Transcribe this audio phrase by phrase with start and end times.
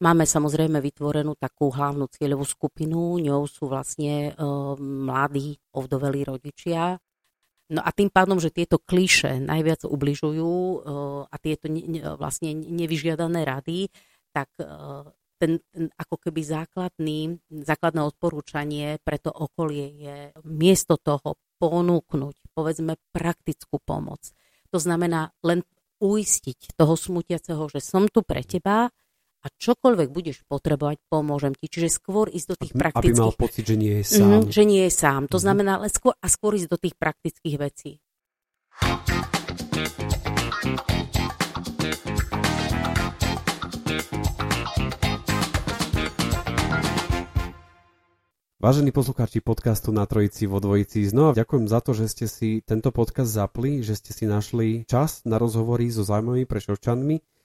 [0.00, 6.96] Máme samozrejme vytvorenú takú hlavnú cieľovú skupinu, ňou sú vlastne uh, mladí ovdovelí rodičia.
[7.68, 12.56] No a tým pádom, že tieto kliše najviac ubližujú uh, a tieto ne, ne, vlastne
[12.56, 13.92] nevyžiadané rady,
[14.32, 15.04] tak uh,
[15.36, 20.16] ten, ten ako keby základný, základné odporúčanie pre to okolie je
[20.48, 24.32] miesto toho ponúknuť, povedzme, praktickú pomoc.
[24.72, 25.60] To znamená len
[26.00, 28.88] uistiť toho smutiaceho, že som tu pre teba,
[29.40, 31.72] a čokoľvek budeš potrebovať, pomôžem ti.
[31.72, 33.16] Čiže skôr ísť do tých praktických...
[33.16, 34.44] Aby mal pocit, že nie je sám.
[34.44, 35.22] Mm, že nie je sám.
[35.24, 35.40] To mm-hmm.
[35.40, 37.90] znamená, ale skôr, a skôr ísť do tých praktických vecí.
[48.60, 52.92] Vážení poslucháči podcastu na Trojici vo Dvojici, znova ďakujem za to, že ste si tento
[52.92, 57.39] podcast zapli, že ste si našli čas na rozhovory so zaujímavými prešovčanmi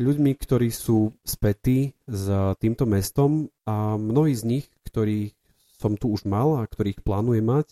[0.00, 2.24] ľuďmi, ktorí sú spätí s
[2.58, 5.36] týmto mestom a mnohí z nich, ktorých
[5.76, 7.66] som tu už mal a ktorých plánujem mať,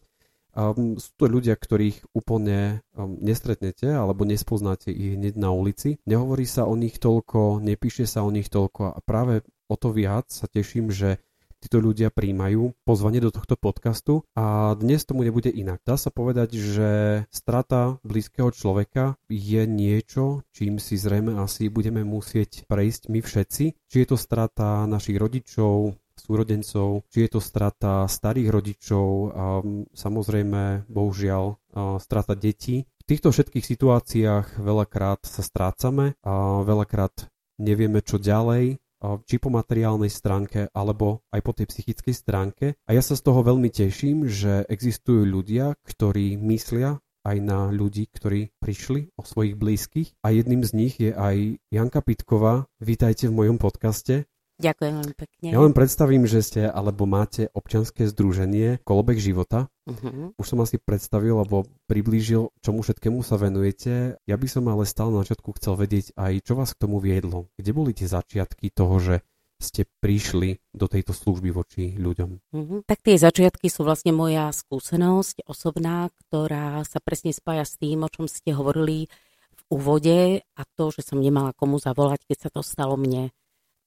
[0.57, 6.01] um, sú to ľudia, ktorých úplne um, nestretnete alebo nespoznáte ich hneď na ulici.
[6.09, 10.33] Nehovorí sa o nich toľko, nepíše sa o nich toľko a práve o to viac
[10.33, 11.21] sa teším, že
[11.59, 15.83] títo ľudia príjmajú pozvanie do tohto podcastu a dnes tomu nebude inak.
[15.83, 16.91] Dá sa povedať, že
[17.35, 23.65] strata blízkeho človeka je niečo, čím si zrejme asi budeme musieť prejsť my všetci.
[23.75, 29.63] Či je to strata našich rodičov, súrodencov, či je to strata starých rodičov a
[29.95, 31.59] samozrejme, bohužiaľ,
[32.03, 32.87] strata detí.
[32.87, 40.11] V týchto všetkých situáciách veľakrát sa strácame a veľakrát nevieme, čo ďalej či po materiálnej
[40.11, 42.67] stránke, alebo aj po tej psychickej stránke.
[42.87, 48.09] A ja sa z toho veľmi teším, že existujú ľudia, ktorí myslia aj na ľudí,
[48.09, 50.17] ktorí prišli o svojich blízkych.
[50.25, 52.71] A jedným z nich je aj Janka Pitková.
[52.81, 54.25] Vítajte v mojom podcaste.
[54.59, 55.49] Ďakujem veľmi pekne.
[55.55, 59.71] Ja len predstavím, že ste alebo máte občanské združenie Kolobek života.
[59.87, 60.35] Uh-huh.
[60.35, 64.19] Už som asi predstavil alebo priblížil, čomu všetkému sa venujete.
[64.27, 67.47] Ja by som ale stále na začiatku chcel vedieť aj, čo vás k tomu viedlo.
[67.55, 69.17] Kde boli tie začiatky toho, že
[69.63, 72.31] ste prišli do tejto služby voči ľuďom?
[72.51, 72.79] Uh-huh.
[72.83, 78.11] Tak tie začiatky sú vlastne moja skúsenosť osobná, ktorá sa presne spája s tým, o
[78.11, 79.07] čom ste hovorili
[79.55, 83.31] v úvode a to, že som nemala komu zavolať, keď sa to stalo mne.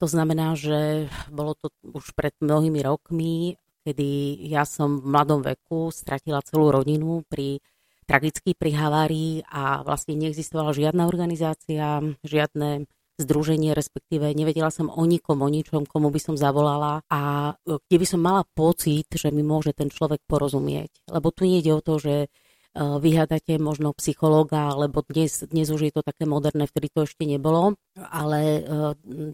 [0.02, 3.54] To znamená, že bolo to už pred mnohými rokmi,
[3.86, 7.62] kedy ja som v mladom veku stratila celú rodinu pri
[8.10, 12.90] tragický pri havárii a vlastne neexistovala žiadna organizácia, žiadne
[13.22, 18.08] združenie, respektíve nevedela som o nikom, o ničom, komu by som zavolala a kde by
[18.10, 21.06] som mala pocit, že mi môže ten človek porozumieť.
[21.14, 22.34] Lebo tu nejde o to, že
[22.76, 27.76] vyhľadáte možno psychológa, lebo dnes, dnes už je to také moderné, vtedy to ešte nebolo,
[28.00, 28.62] ale eh,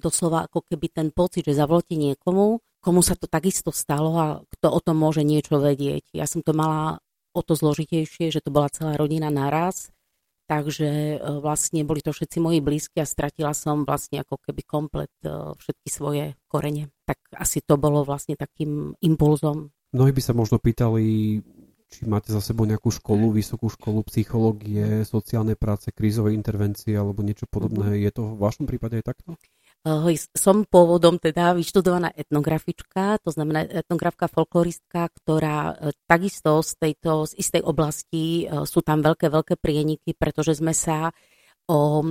[0.01, 4.27] doslova ako keby ten pocit, že zavolte niekomu, komu sa to takisto stalo a
[4.57, 6.09] kto o tom môže niečo vedieť.
[6.17, 6.97] Ja som to mala
[7.37, 9.93] o to zložitejšie, že to bola celá rodina naraz,
[10.49, 15.13] takže eh, vlastne boli to všetci moji blízki a stratila som vlastne ako keby komplet
[15.61, 16.89] všetky svoje korene.
[17.05, 19.69] Tak asi to bolo vlastne takým impulzom.
[19.93, 21.39] Mnohí by sa možno pýtali,
[21.87, 27.47] či máte za sebou nejakú školu, vysokú školu psychológie, sociálnej práce, krízovej intervencie alebo niečo
[27.47, 27.95] podobné.
[27.95, 28.01] Mhm.
[28.03, 29.39] Je to v vašom prípade aj takto?
[30.35, 37.39] Som pôvodom teda vyštudovaná etnografička, to znamená etnografka, folkloristka, ktorá e, takisto z tejto, z
[37.39, 41.15] istej oblasti e, sú tam veľké, veľké prieniky, pretože sme sa
[41.71, 42.05] o e,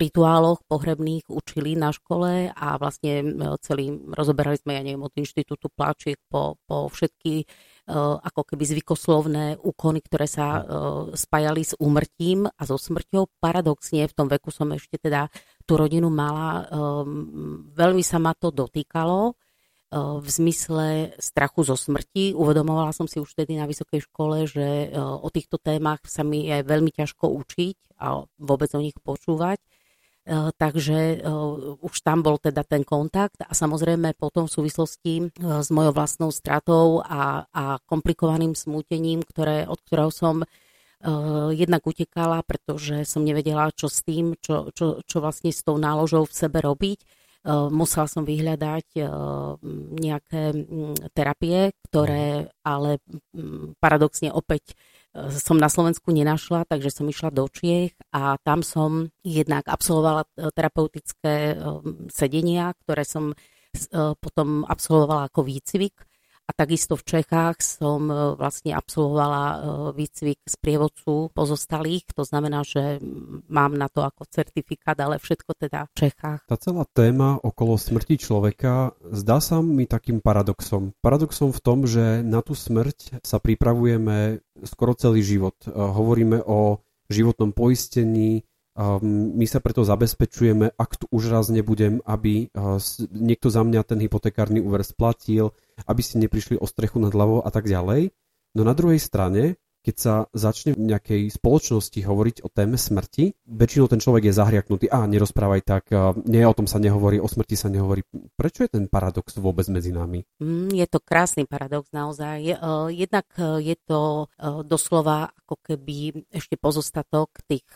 [0.00, 6.16] rituáloch pohrebných učili na škole a vlastne celý, rozoberali sme, ja neviem, od inštitútu pláčiek
[6.32, 10.64] po, po všetky Eh, ako keby zvykoslovné úkony, ktoré sa eh,
[11.12, 13.28] spájali s úmrtím a so smrťou.
[13.36, 15.28] Paradoxne v tom veku som ešte teda
[15.68, 22.32] tú rodinu mala, ehm, veľmi sa ma to dotýkalo eh, v zmysle strachu zo smrti.
[22.32, 26.64] Uvedomovala som si už vtedy na vysokej škole, že o týchto témach sa mi je
[26.64, 29.60] veľmi ťažko učiť a vôbec o nich počúvať.
[30.24, 31.24] Eh, takže eh,
[31.84, 36.32] už tam bol teda ten kontakt a samozrejme potom v súvislosti eh, s mojou vlastnou
[36.32, 40.44] stratou a, a komplikovaným smútením, ktoré, od ktorého som
[41.52, 46.24] jednak utekala, pretože som nevedela, čo s tým, čo, čo, čo vlastne s tou náložou
[46.24, 47.04] v sebe robiť.
[47.68, 49.04] Musela som vyhľadať
[50.00, 50.42] nejaké
[51.12, 53.04] terapie, ktoré ale
[53.84, 54.72] paradoxne opäť
[55.14, 61.54] som na Slovensku nenašla, takže som išla do Čiech a tam som jednak absolvovala terapeutické
[62.10, 63.30] sedenia, ktoré som
[64.18, 65.94] potom absolvovala ako výcvik
[66.44, 69.56] a takisto v Čechách som e, vlastne absolvovala e,
[69.96, 72.04] výcvik z prievodcu pozostalých.
[72.12, 73.00] To znamená, že
[73.48, 76.44] mám na to ako certifikát, ale všetko teda v Čechách.
[76.44, 80.92] Tá celá téma okolo smrti človeka zdá sa mi takým paradoxom.
[81.00, 85.56] Paradoxom v tom, že na tú smrť sa pripravujeme skoro celý život.
[85.64, 88.44] E, hovoríme o životnom poistení,
[89.02, 92.50] my sa preto zabezpečujeme, ak tu už raz nebudem, aby
[93.14, 95.54] niekto za mňa ten hypotekárny úver splatil,
[95.86, 98.10] aby si neprišli o strechu nad hlavou a tak ďalej.
[98.58, 103.86] No na druhej strane keď sa začne v nejakej spoločnosti hovoriť o téme smrti, väčšinou
[103.92, 105.84] ten človek je zahriaknutý, a nerozprávaj tak,
[106.24, 108.00] nie o tom sa nehovorí, o smrti sa nehovorí.
[108.32, 110.24] Prečo je ten paradox vôbec medzi nami?
[110.40, 112.38] Mm, je to krásny paradox naozaj.
[112.40, 112.56] E,
[112.96, 117.68] jednak e, je to e, doslova ako keby ešte pozostatok tých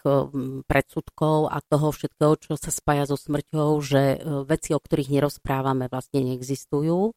[0.64, 6.24] predsudkov a toho všetkého, čo sa spája so smrťou, že veci, o ktorých nerozprávame, vlastne
[6.24, 7.12] neexistujú.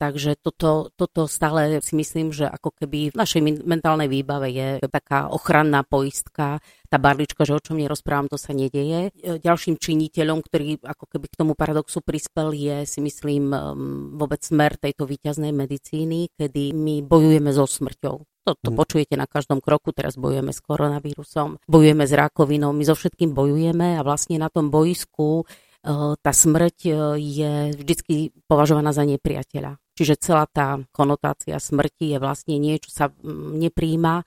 [0.00, 4.68] Takže toto, toto stále si myslím, že ako keby v našej mentálnej výbave výbave je
[4.86, 9.10] taká ochranná poistka, tá barlička, že o čom nerozprávam, to sa nedieje.
[9.18, 13.50] E, ďalším činiteľom, ktorý ako keby k tomu paradoxu prispel, je si myslím
[14.14, 18.16] vôbec smer tejto výťaznej medicíny, kedy my bojujeme so smrťou.
[18.46, 18.76] To, to mm.
[18.78, 23.98] počujete na každom kroku, teraz bojujeme s koronavírusom, bojujeme s rakovinou, my so všetkým bojujeme
[23.98, 25.44] a vlastne na tom boisku e,
[26.14, 29.76] tá smrť e, je vždy považovaná za nepriateľa.
[30.00, 34.24] Čiže celá tá konotácia smrti je vlastne niečo, čo sa mm, nepríjma.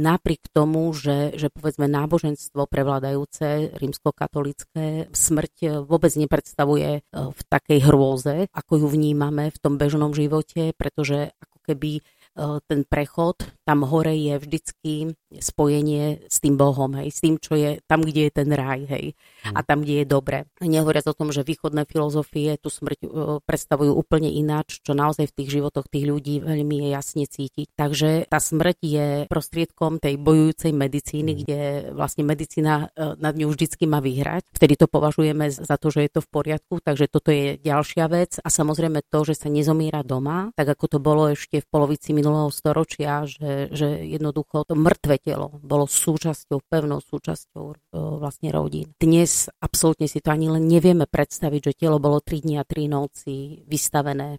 [0.00, 8.48] Napriek tomu, že, že povedzme náboženstvo prevládajúce rímskokatolické smrť vôbec nepredstavuje e, v takej hrôze,
[8.48, 12.19] ako ju vnímame v tom bežnom živote, pretože ako keby E,
[12.66, 14.92] ten prechod, tam hore je vždycky
[15.38, 19.14] spojenie s tým Bohom, hej, s tým, čo je tam, kde je ten raj, hej,
[19.46, 19.54] mm.
[19.54, 20.38] a tam, kde je dobre.
[20.58, 25.36] Nehovoriac o tom, že východné filozofie tú smrť uh, predstavujú úplne ináč, čo naozaj v
[25.42, 27.78] tých životoch tých ľudí veľmi je jasne cítiť.
[27.78, 31.38] Takže tá smrť je prostriedkom tej bojujúcej medicíny, mm.
[31.44, 31.60] kde
[31.94, 34.50] vlastne medicína uh, nad ňou vždycky má vyhrať.
[34.50, 38.42] Vtedy to považujeme za to, že je to v poriadku, takže toto je ďalšia vec.
[38.42, 42.52] A samozrejme to, že sa nezomiera doma, tak ako to bolo ešte v polovici minulého
[42.52, 47.76] storočia, že, že jednoducho to mŕtve telo bolo súčasťou, pevnou súčasťou e,
[48.20, 48.92] vlastne rodín.
[49.00, 52.92] Dnes absolútne si to ani len nevieme predstaviť, že telo bolo 3 dní a 3
[52.92, 54.38] noci vystavené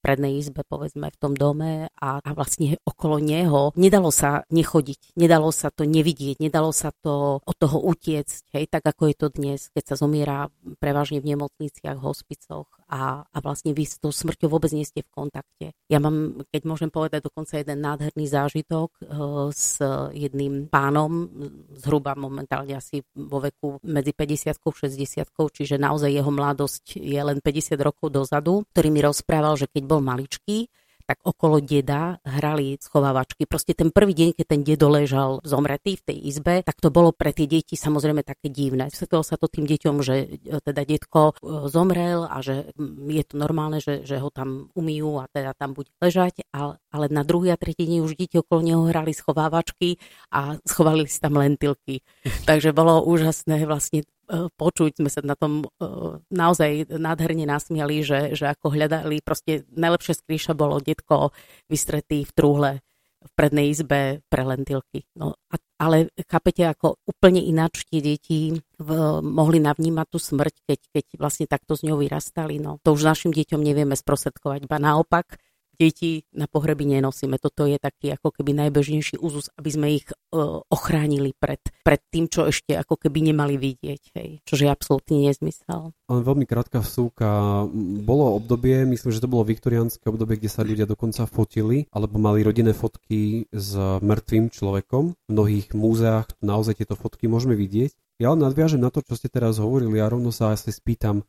[0.00, 3.76] prednej izbe, povedzme, v tom dome a, a vlastne okolo neho.
[3.76, 8.82] Nedalo sa nechodiť, nedalo sa to nevidieť, nedalo sa to od toho utiecť, hej, tak
[8.88, 10.48] ako je to dnes, keď sa zomiera
[10.80, 15.14] prevažne v nemocniciach, hospicoch a, a vlastne vy s tou smrťou vôbec nie ste v
[15.14, 15.66] kontakte.
[15.86, 19.78] Ja mám, keď môžem povedať, dokonca jeden nádherný zážitok uh, s
[20.10, 21.30] jedným pánom,
[21.78, 25.22] zhruba momentálne asi vo veku medzi 50 a 60
[25.54, 30.02] čiže naozaj jeho mladosť je len 50 rokov dozadu, ktorý mi rozprával, že keď bol
[30.02, 30.66] maličký,
[31.10, 33.42] tak okolo deda hrali schovávačky.
[33.50, 37.10] Proste ten prvý deň, keď ten dedo ležal zomretý v tej izbe, tak to bolo
[37.10, 38.86] pre tie deti samozrejme také divné.
[38.94, 42.70] Vysvetlilo sa to tým deťom, že e, teda detko e, zomrel a že
[43.10, 47.10] je to normálne, že, že ho tam umýjú a teda tam bude ležať, ale, ale
[47.10, 49.98] na druhý a tretí deň už deti okolo neho hrali schovávačky
[50.30, 52.06] a schovali si tam lentilky.
[52.48, 55.86] Takže bolo úžasné vlastne počuť, sme sa na tom e,
[56.30, 61.34] naozaj nádherne nasmiali, že, že ako hľadali, proste najlepšia skrýša bolo detko
[61.66, 62.72] vystretý v trúhle
[63.20, 65.04] v prednej izbe pre lentilky.
[65.12, 70.80] No, a, ale chápete, ako úplne ináč tie deti v, mohli navnímať tú smrť, keď,
[70.88, 72.56] keď vlastne takto z ňou vyrastali.
[72.56, 75.36] No, to už našim deťom nevieme sprostredkovať, ba naopak,
[75.80, 77.40] deti na pohreby nenosíme.
[77.40, 82.28] Toto je taký ako keby najbežnejší úzus, aby sme ich uh, ochránili pred, pred tým,
[82.28, 84.02] čo ešte ako keby nemali vidieť.
[84.20, 84.44] Hej.
[84.44, 85.96] Čože je absolútny nezmysel.
[85.96, 87.64] Len veľmi krátka vsúka.
[88.04, 92.44] Bolo obdobie, myslím, že to bolo viktoriánske obdobie, kde sa ľudia dokonca fotili, alebo mali
[92.44, 95.16] rodinné fotky s mŕtvým človekom.
[95.16, 97.96] V mnohých múzeách naozaj tieto fotky môžeme vidieť.
[98.20, 101.24] Ja len nadviažem na to, čo ste teraz hovorili a rovno sa asi spýtam,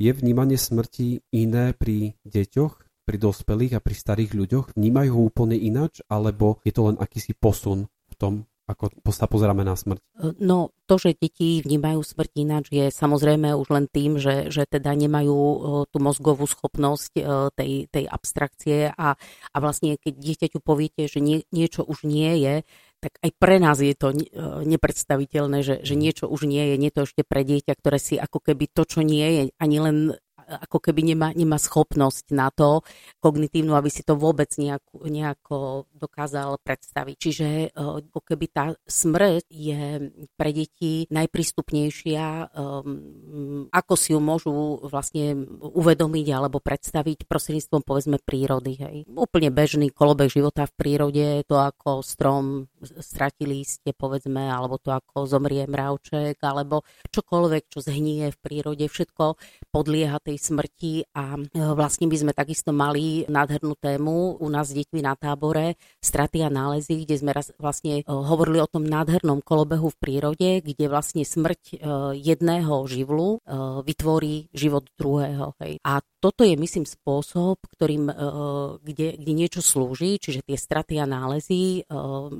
[0.00, 4.66] je vnímanie smrti iné pri deťoch pri dospelých a pri starých ľuďoch?
[4.78, 8.32] Vnímajú ho úplne ináč, alebo je to len akýsi posun v tom,
[8.62, 10.00] ako sa pozeráme na smrť?
[10.38, 14.94] No, to, že deti vnímajú smrť ináč, je samozrejme už len tým, že, že teda
[14.94, 15.38] nemajú
[15.90, 17.12] tú mozgovú schopnosť
[17.58, 19.18] tej, tej abstrakcie a,
[19.50, 22.54] a vlastne keď dieťaťu poviete, že nie, niečo už nie je,
[23.02, 24.14] tak aj pre nás je to
[24.62, 28.38] nepredstaviteľné, že, že niečo už nie je, nie to ešte pre dieťa, ktoré si ako
[28.38, 29.96] keby to, čo nie je, ani len
[30.46, 32.84] ako keby nemá, nemá schopnosť na to
[33.22, 35.56] kognitívnu, aby si to vôbec nejako, nejako
[35.94, 37.16] dokázal predstaviť.
[37.16, 37.68] Čiže e,
[38.12, 44.52] ako keby tá smrť je pre deti najprístupnejšia, um, ako si ju môžu
[44.86, 48.72] vlastne uvedomiť alebo predstaviť prostredníctvom povedzme prírody.
[48.78, 48.96] Hej.
[49.08, 55.24] Úplne bežný kolobeh života v prírode, to ako strom stratí lístie povedzme, alebo to ako
[55.28, 56.82] zomrie mravček, alebo
[57.14, 59.38] čokoľvek, čo zhnie v prírode, všetko
[59.70, 64.76] podlieha tej smrti a e, vlastne by sme takisto mali nádhernú tému u nás s
[64.76, 69.38] deťmi na tábore straty a nálezy, kde sme raz vlastne e, hovorili o tom nádhernom
[69.46, 71.74] kolobehu v prírode, kde vlastne smrť e,
[72.18, 73.38] jedného živlu
[73.84, 75.54] vytvorí život druhého.
[75.62, 75.78] Hej.
[75.86, 78.08] A toto je, myslím, spôsob, ktorým,
[78.82, 81.84] kde, kde niečo slúži, čiže tie straty a nálezy,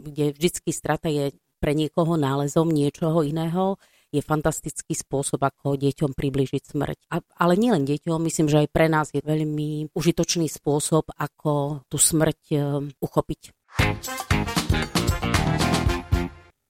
[0.06, 3.78] kde vždycky strata je pre niekoho nálezom niečoho iného,
[4.12, 6.98] je fantastický spôsob, ako deťom približiť smrť.
[7.08, 11.96] A, ale nielen deťom, myslím, že aj pre nás je veľmi užitočný spôsob, ako tú
[11.96, 13.40] smrť uh, uchopiť.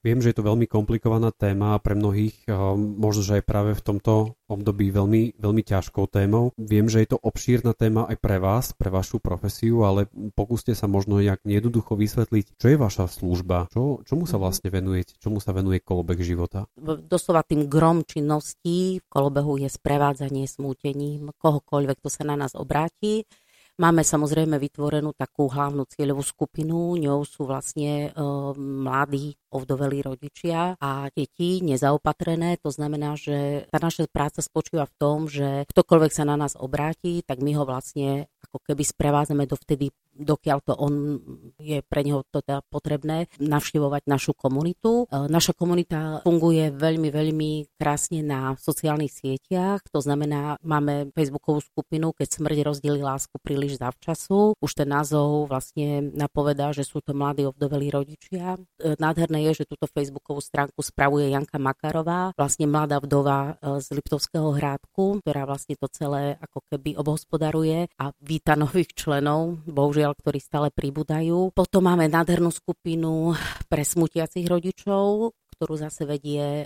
[0.03, 3.71] Viem, že je to veľmi komplikovaná téma a pre mnohých eh, možno, že aj práve
[3.71, 6.51] v tomto období veľmi, veľmi ťažkou témou.
[6.59, 10.85] Viem, že je to obšírna téma aj pre vás, pre vašu profesiu, ale pokúste sa
[10.85, 14.41] možno nejak neduducho vysvetliť, čo je vaša služba, čo, čomu sa mhm.
[14.43, 16.67] vlastne venujete, čomu sa venuje kolobek života.
[17.07, 23.23] Doslova tým grom činností v kolobehu je sprevádzanie smútením kohokoľvek, kto sa na nás obráti
[23.73, 28.21] Máme samozrejme vytvorenú takú hlavnú cieľovú skupinu, ňou sú vlastne e,
[28.53, 32.61] mladí ovdovelí rodičia a deti nezaopatrené.
[32.61, 37.25] To znamená, že tá naša práca spočíva v tom, že ktokoľvek sa na nás obráti,
[37.25, 41.19] tak my ho vlastne ako keby sprevádzame dovtedy, dokiaľ to on
[41.57, 45.09] je pre neho to teda potrebné, navštevovať našu komunitu.
[45.09, 52.13] E, naša komunita funguje veľmi, veľmi krásne na sociálnych sieťach, to znamená, máme facebookovú skupinu,
[52.13, 54.57] keď smrť rozdieli lásku príliš zavčasu.
[54.61, 58.57] Už ten názov vlastne napovedá, že sú to mladí ovdovelí rodičia.
[58.77, 63.87] E, nádherné je, že túto facebookovú stránku spravuje Janka Makarová, vlastne mladá vdova e, z
[63.97, 69.63] Liptovského hrádku, ktorá vlastne to celé ako keby obhospodaruje a víta nových členov.
[69.63, 71.55] Bohužiaľ bohužiaľ, ktorí stále pribúdajú.
[71.55, 73.39] Potom máme nádhernú skupinu
[73.71, 76.65] pre smutiacich rodičov, ktorú zase vedie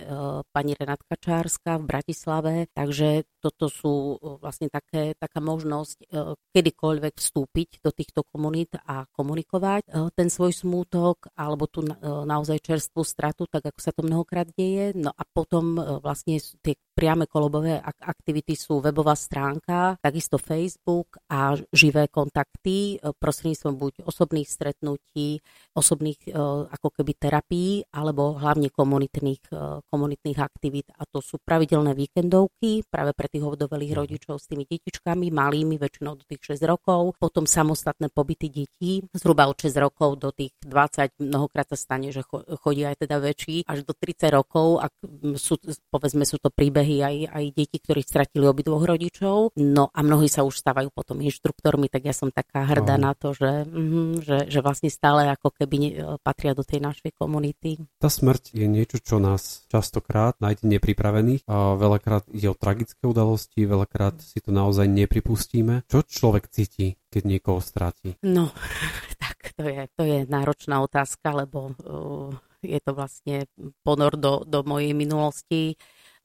[0.50, 2.54] pani Renátka Čárska v Bratislave.
[2.72, 9.04] Takže toto sú e, vlastne také, taká možnosť e, kedykoľvek vstúpiť do týchto komunít a
[9.12, 14.96] komunikovať ten svoj smútok alebo tu naozaj čerstvú stratu, tak ako sa to mnohokrát deje.
[14.96, 22.10] No a potom vlastne tie priame kolobové aktivity sú webová stránka, takisto Facebook a živé
[22.10, 25.38] kontakty prostredníctvom buď osobných stretnutí,
[25.78, 26.34] osobných
[26.74, 29.42] ako keby terapií, alebo hlavne komunitných,
[29.90, 30.94] komunitných aktivít.
[30.94, 33.98] A to sú pravidelné víkendovky práve pre tých ovdovelých mhm.
[33.98, 37.18] rodičov s tými detičkami, malými, väčšinou do tých 6 rokov.
[37.18, 42.22] Potom samostatné pobyty detí, zhruba od 6 rokov do tých 20, mnohokrát sa stane, že
[42.62, 44.92] chodia aj teda väčší, až do 30 rokov, ak
[45.40, 45.58] sú,
[45.90, 49.56] povedzme, sú to príbehy aj, aj detí, ktorí stratili obidvoch rodičov.
[49.58, 53.10] No a mnohí sa už stávajú potom inštruktormi, tak ja som taká hrdá no.
[53.10, 57.16] na to, že, mm, že, že vlastne stále ako keby ne, patria do tej našej
[57.16, 57.80] komunity.
[57.96, 63.64] Tá smrť je niečo, čo nás častokrát nájde nepripravených a veľakrát ide o tragické udalosti,
[63.64, 65.88] veľakrát si to naozaj nepripustíme.
[65.88, 68.20] Čo človek cíti, keď niekoho stratí?
[68.22, 68.52] No,
[69.22, 72.30] tak to je, to je náročná otázka, lebo uh,
[72.62, 73.48] je to vlastne
[73.82, 75.78] ponor do, do mojej minulosti.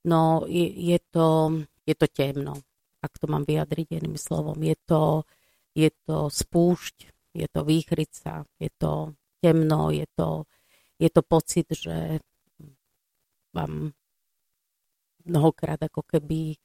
[0.03, 2.59] No je, je, to, je to temno,
[3.00, 4.59] ak to mám vyjadriť jedným slovom.
[4.59, 5.23] Je to,
[5.71, 6.95] je to spúšť,
[7.33, 10.45] je to výchrica, je to temno, je to,
[11.00, 12.19] je to pocit, že
[13.55, 13.93] vám
[15.24, 16.60] mnohokrát ako keby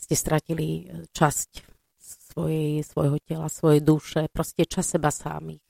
[0.00, 1.50] ste stratili časť
[2.00, 5.60] svojej, svojho tela, svojej duše, proste čas seba samých.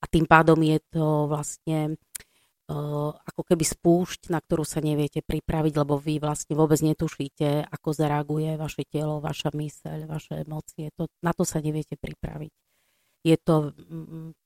[0.00, 2.00] A tým pádom je to vlastne
[3.10, 8.54] ako keby spúšť, na ktorú sa neviete pripraviť, lebo vy vlastne vôbec netušíte, ako zareaguje
[8.54, 10.94] vaše telo, vaša myseľ, vaše emócie.
[10.94, 12.54] To, na to sa neviete pripraviť.
[13.26, 13.74] Je to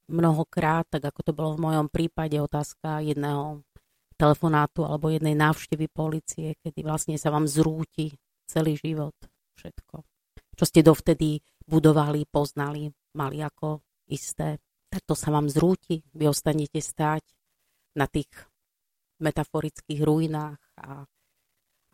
[0.08, 3.60] mnohokrát, tak ako to bolo v mojom prípade, otázka jedného
[4.14, 8.14] telefonátu alebo jednej návštevy policie, kedy vlastne sa vám zrúti
[8.46, 9.14] celý život,
[9.58, 10.06] všetko.
[10.54, 16.78] Čo ste dovtedy budovali, poznali, mali ako isté, tak to sa vám zrúti, vy ostanete
[16.78, 17.24] stáť
[17.98, 18.30] na tých
[19.18, 21.02] metaforických ruinách a,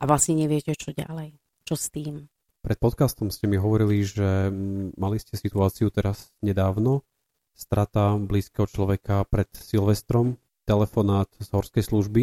[0.01, 2.29] a vlastne neviete, čo ďalej, čo s tým.
[2.61, 4.53] Pred podcastom ste mi hovorili, že
[5.01, 7.09] mali ste situáciu teraz nedávno,
[7.57, 10.37] strata blízkeho človeka pred Silvestrom.
[10.65, 12.23] Telefonát z horskej služby.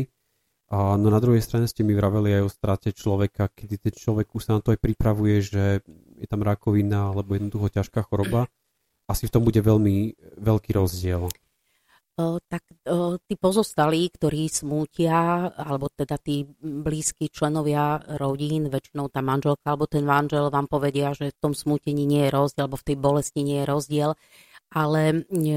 [0.67, 4.35] A no na druhej strane ste mi vraveli aj o strate človeka, kedy ten človek
[4.35, 5.63] už sa na to aj pripravuje, že
[6.19, 8.51] je tam rakovina alebo jednoducho ťažká choroba.
[9.07, 11.31] Asi v tom bude veľmi veľký rozdiel
[12.49, 12.65] tak
[13.29, 20.01] tí pozostalí, ktorí smútia, alebo teda tí blízki členovia rodín, väčšinou tá manželka alebo ten
[20.01, 23.61] manžel vám povedia, že v tom smútení nie je rozdiel, alebo v tej bolesti nie
[23.61, 24.11] je rozdiel
[24.71, 25.49] ale e,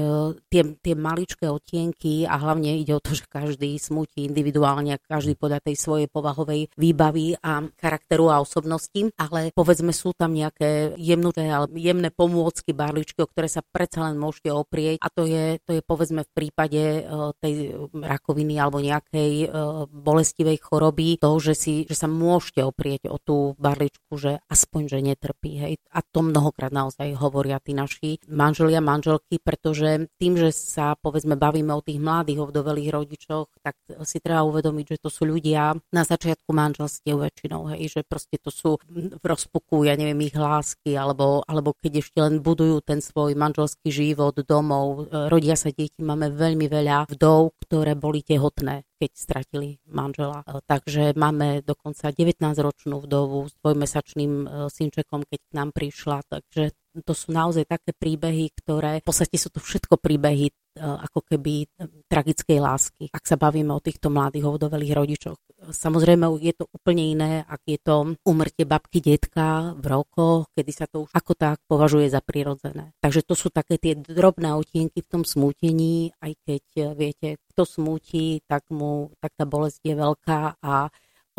[0.47, 5.63] tie, tie maličké otienky a hlavne ide o to, že každý smutí individuálne, každý podľa
[5.63, 11.67] tej svojej povahovej výbavy a charakteru a osobnosti, ale povedzme sú tam nejaké jemnuté, ale
[11.75, 15.81] jemné pomôcky, barličky, o ktoré sa predsa len môžete oprieť a to je, to je
[15.83, 17.01] povedzme v prípade e,
[17.43, 17.53] tej
[17.91, 19.47] rakoviny alebo nejakej e,
[19.91, 24.99] bolestivej choroby to, že, si, že sa môžete oprieť o tú barličku, že aspoň, že
[25.03, 25.51] netrpí.
[25.59, 25.73] Hej.
[25.91, 31.33] A to mnohokrát naozaj hovoria tí naši manželia, manželia manželky, pretože tým, že sa povedzme
[31.33, 33.73] bavíme o tých mladých ovdovelých rodičoch, tak
[34.05, 38.53] si treba uvedomiť, že to sú ľudia na začiatku manželstiev väčšinou, hej, že proste to
[38.53, 43.33] sú v rozpuku, ja neviem, ich lásky, alebo, alebo keď ešte len budujú ten svoj
[43.33, 49.81] manželský život domov, rodia sa deti, máme veľmi veľa vdov, ktoré boli tehotné keď stratili
[49.89, 50.45] manžela.
[50.69, 54.33] Takže máme dokonca 19-ročnú vdovu s dvojmesačným
[54.69, 56.21] synčekom, keď k nám prišla.
[56.29, 61.19] Takže to sú naozaj také príbehy, ktoré v podstate sú to všetko príbehy e, ako
[61.27, 65.39] keby e, tragickej lásky, ak sa bavíme o týchto mladých ovdovelých rodičoch.
[65.61, 70.87] Samozrejme je to úplne iné, ak je to umrtie babky, detka v rokoch, kedy sa
[70.87, 72.95] to už ako tak považuje za prirodzené.
[73.03, 77.67] Takže to sú také tie drobné otienky v tom smútení, aj keď e, viete, kto
[77.67, 80.87] smúti, tak, mu, tak tá bolesť je veľká a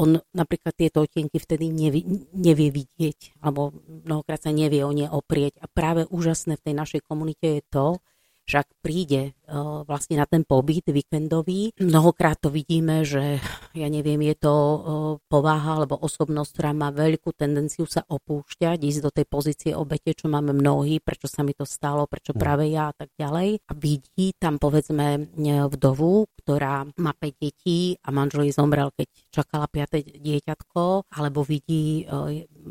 [0.01, 5.61] on napríklad tieto otienky vtedy nevie, nevie vidieť, alebo mnohokrát sa nevie o ne oprieť.
[5.61, 7.87] A práve úžasné v tej našej komunite je to,
[8.47, 9.37] že ak príde
[9.85, 13.39] vlastne na ten pobyt víkendový, mnohokrát to vidíme, že
[13.77, 14.79] ja neviem, je to uh,
[15.29, 20.33] povaha alebo osobnosť, ktorá má veľkú tendenciu sa opúšťať, ísť do tej pozície obete, čo
[20.33, 22.39] máme mnohí, prečo sa mi to stalo, prečo hm.
[22.41, 23.63] práve ja a tak ďalej.
[23.69, 25.33] A vidí tam povedzme
[25.69, 30.19] vdovu, ktorá má 5 detí a manžel jej zomrel, keď čakala 5.
[30.19, 32.09] dieťatko, alebo vidí,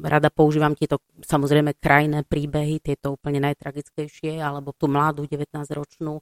[0.02, 6.20] rada používam tieto samozrejme krajné príbehy, tieto úplne najtragickejšie, alebo tú mladú 19 ročnú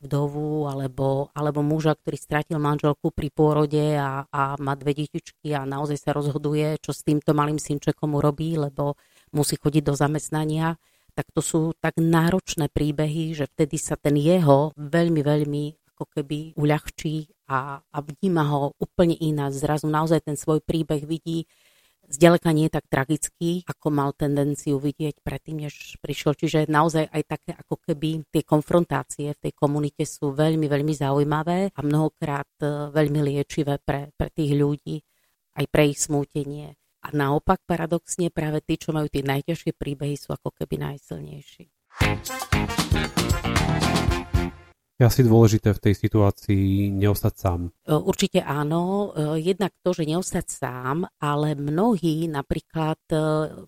[0.70, 5.98] alebo, alebo muža, ktorý stratil manželku pri pôrode a, a má dve detičky a naozaj
[6.00, 8.98] sa rozhoduje, čo s týmto malým synčekom urobí, lebo
[9.34, 10.80] musí chodiť do zamestnania
[11.20, 16.56] tak to sú tak náročné príbehy, že vtedy sa ten jeho veľmi, veľmi ako keby
[16.56, 19.60] uľahčí a, a vníma ho úplne ináč.
[19.60, 21.44] Zrazu naozaj ten svoj príbeh vidí
[22.10, 26.34] zďaleka nie je tak tragický, ako mal tendenciu vidieť predtým, než prišiel.
[26.36, 31.72] Čiže naozaj aj také ako keby tie konfrontácie v tej komunite sú veľmi, veľmi zaujímavé
[31.72, 35.00] a mnohokrát e, veľmi liečivé pre, pre tých ľudí,
[35.56, 36.76] aj pre ich smútenie.
[37.00, 41.72] A naopak paradoxne práve tí, čo majú tie najťažšie príbehy, sú ako keby najsilnejší
[45.00, 47.72] je asi dôležité v tej situácii neostať sám.
[47.88, 49.16] E, určite áno.
[49.16, 53.18] E, jednak to, že neostať sám, ale mnohí napríklad e,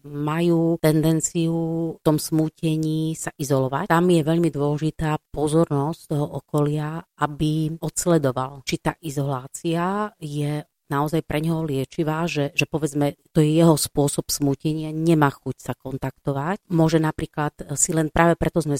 [0.03, 1.55] majú tendenciu
[1.95, 3.87] v tom smútení sa izolovať.
[3.87, 10.59] Tam je veľmi dôležitá pozornosť toho okolia, aby odsledoval, či tá izolácia je
[10.91, 15.73] naozaj pre neho liečivá, že, že povedzme, to je jeho spôsob smutenia, nemá chuť sa
[15.79, 16.67] kontaktovať.
[16.67, 18.75] Môže napríklad si len práve preto sme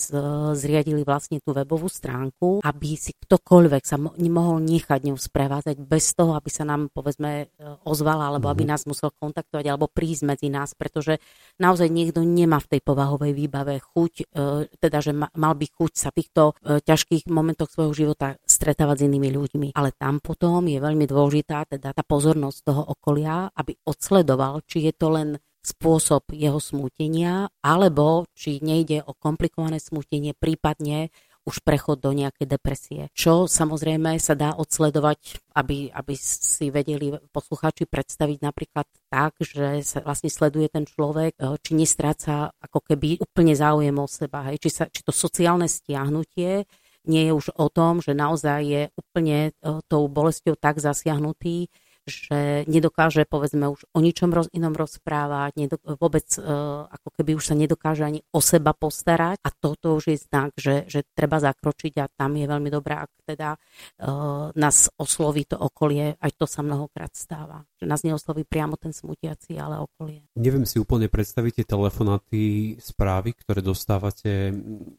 [0.53, 6.35] zriadili vlastne tú webovú stránku, aby si ktokoľvek sa mohol nechať ňou sprevázať bez toho,
[6.35, 7.45] aby sa nám povedzme e,
[7.87, 8.71] ozvala, alebo aby mhm.
[8.75, 11.23] nás musel kontaktovať, alebo prísť medzi nás, pretože
[11.55, 14.33] naozaj niekto nemá v tej povahovej výbave chuť,
[14.81, 19.67] teda že mal by chuť sa týchto ťažkých momentoch svojho života stretávať s inými ľuďmi.
[19.73, 24.93] Ale tam potom je veľmi dôležitá teda tá pozornosť toho okolia, aby odsledoval, či je
[24.93, 31.09] to len spôsob jeho smútenia, alebo či nejde o komplikované smútenie, prípadne
[31.41, 33.01] už prechod do nejakej depresie.
[33.17, 40.05] Čo samozrejme sa dá odsledovať, aby, aby si vedeli poslucháči predstaviť napríklad tak, že sa
[40.05, 44.61] vlastne sleduje ten človek, e, či nestráca ako keby úplne záujem o seba, hej?
[44.61, 46.69] Či, sa, či to sociálne stiahnutie
[47.05, 49.51] nie je už o tom, že naozaj je úplne e,
[49.89, 51.69] tou bolestou tak zasiahnutý,
[52.09, 57.53] že nedokáže povedzme už o ničom roz, inom rozprávať, nedok- vôbec uh, ako keby už
[57.53, 61.93] sa nedokáže ani o seba postarať a toto už je znak, že, že treba zakročiť
[62.01, 66.65] a tam je veľmi dobré, ak teda uh, nás osloví to okolie, aj to sa
[66.65, 70.25] mnohokrát stáva, že nás neosloví priamo ten smutiaci, ale okolie.
[70.37, 72.41] Neviem si úplne predstaviť tie telefonáty,
[72.81, 74.49] správy, ktoré dostávate,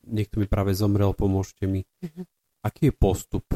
[0.06, 1.82] niekto mi práve zomrel, pomôžte mi.
[2.02, 2.24] Uh-huh.
[2.62, 3.46] Aký je postup?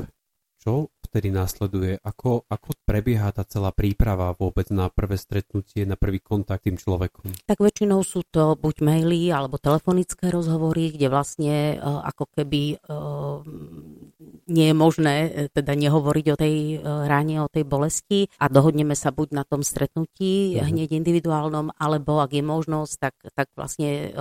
[0.56, 1.96] Čo vtedy následuje?
[2.04, 7.32] Ako, ako prebieha tá celá príprava vôbec na prvé stretnutie, na prvý kontakt tým človekom?
[7.48, 13.40] Tak väčšinou sú to buď maily alebo telefonické rozhovory, kde vlastne uh, ako keby uh,
[14.52, 15.14] nie je možné
[15.56, 20.60] teda nehovoriť o tej ráne, o tej bolesti a dohodneme sa buď na tom stretnutí
[20.60, 20.68] uh-huh.
[20.68, 24.12] hneď individuálnom, alebo ak je možnosť, tak, tak vlastne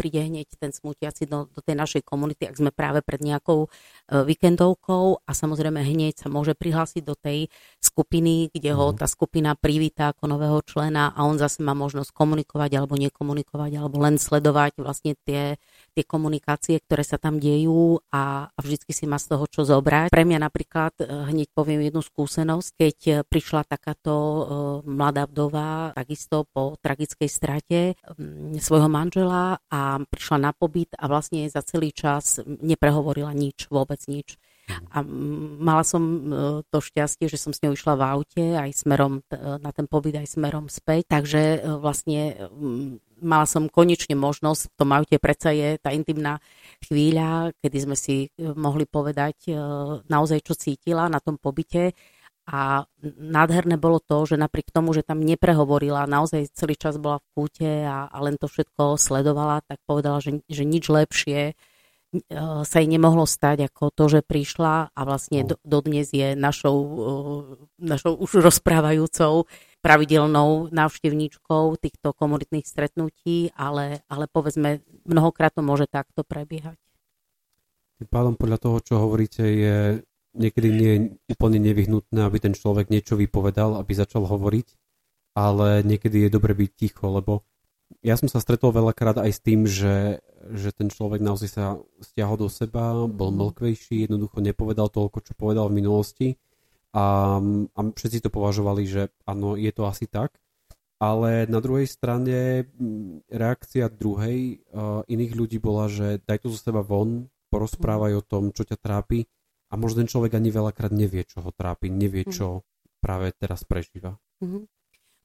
[0.00, 3.70] príde hneď ten smutiaci do, do tej našej komunity, ak sme práve pred nejakou
[4.10, 7.50] víkendovkou a samozrejme hneď sa môže prihlásiť do tej
[7.82, 9.02] skupiny, kde ho mhm.
[9.02, 13.98] tá skupina privíta ako nového člena a on zase má možnosť komunikovať alebo nekomunikovať alebo
[13.98, 15.58] len sledovať vlastne tie,
[15.92, 20.14] tie komunikácie, ktoré sa tam dejú a, a vždycky si má z toho čo zobrať.
[20.14, 24.44] Pre mňa napríklad uh, hneď poviem jednu skúsenosť, keď prišla takáto uh,
[24.86, 27.80] mladá vdova takisto po tragickej strate
[28.14, 33.98] um, svojho manžela a prišla na pobyt a vlastne za celý čas neprehovorila nič, vôbec
[34.06, 34.36] nič.
[34.92, 34.98] A
[35.58, 36.18] mala som e,
[36.68, 40.36] to šťastie, že som s ňou išla v aute aj smerom na ten pobyt, aj
[40.36, 41.08] smerom späť.
[41.12, 42.36] Takže e, vlastne
[43.22, 46.42] mala som konečne možnosť, v tom aute predsa je tá intimná
[46.82, 49.54] chvíľa, kedy sme si e, mohli povedať
[50.06, 51.96] naozaj, čo cítila na tom pobyte.
[52.42, 57.30] A nádherné bolo to, že napriek tomu, že tam neprehovorila, naozaj celý čas bola v
[57.38, 61.54] kúte a, a len to všetko sledovala, tak povedala, že, že nič lepšie
[62.40, 67.42] sa jej nemohlo stať ako to, že prišla a vlastne do, dodnes je našou, eh,
[67.80, 69.48] našou už rozprávajúcou
[69.80, 76.76] pravidelnou návštevníčkou týchto komunitných stretnutí, ale, ale povedzme, mnohokrát to môže takto prebiehať.
[77.98, 79.76] Tým pádom podľa toho, čo hovoríte, je
[80.36, 80.92] niekedy nie
[81.32, 84.68] úplne nevyhnutné, aby ten človek niečo vypovedal, aby začal hovoriť,
[85.32, 87.42] ale niekedy je dobre byť ticho, lebo
[88.00, 91.64] ja som sa stretol veľakrát aj s tým, že, že ten človek naozaj sa
[92.02, 93.38] stiahol do seba, bol mhm.
[93.48, 96.28] mlkvejší, jednoducho nepovedal toľko, čo povedal v minulosti
[96.92, 97.38] a,
[97.72, 100.36] a všetci to považovali, že áno, je to asi tak.
[101.02, 102.70] Ale na druhej strane
[103.26, 108.54] reakcia druhej uh, iných ľudí bola, že daj to zo seba von, porozprávaj o tom,
[108.54, 109.26] čo ťa trápi
[109.72, 112.30] a možno ten človek ani veľakrát nevie, čo ho trápi, nevie, mhm.
[112.30, 112.46] čo
[113.02, 114.14] práve teraz prežíva.
[114.38, 114.62] Mm-hmm.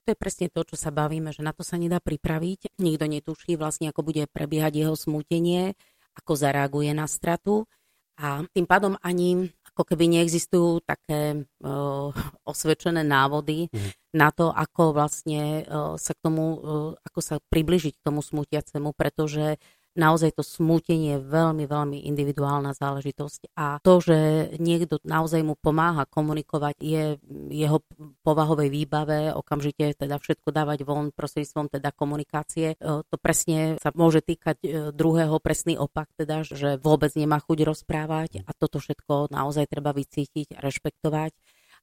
[0.07, 2.79] To je presne to, čo sa bavíme, že na to sa nedá pripraviť.
[2.79, 5.75] Nikto netuší vlastne, ako bude prebiehať jeho smútenie,
[6.15, 7.67] ako zareaguje na stratu.
[8.15, 12.09] A tým pádom ani ako keby neexistujú také uh,
[12.47, 14.15] osvedčené návody mm.
[14.15, 18.95] na to, ako vlastne uh, sa k tomu, uh, ako sa približiť k tomu smutiacemu,
[18.95, 19.59] pretože
[19.97, 24.17] naozaj to smútenie je veľmi, veľmi individuálna záležitosť a to, že
[24.61, 27.17] niekto naozaj mu pomáha komunikovať, je
[27.49, 27.81] jeho
[28.21, 32.77] povahovej výbave okamžite teda všetko dávať von prostredníctvom teda komunikácie.
[32.77, 37.57] E, to presne sa môže týkať e, druhého presný opak, teda, že vôbec nemá chuť
[37.65, 41.33] rozprávať a toto všetko naozaj treba vycítiť a rešpektovať.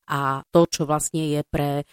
[0.04, 1.88] A to, čo vlastne je pre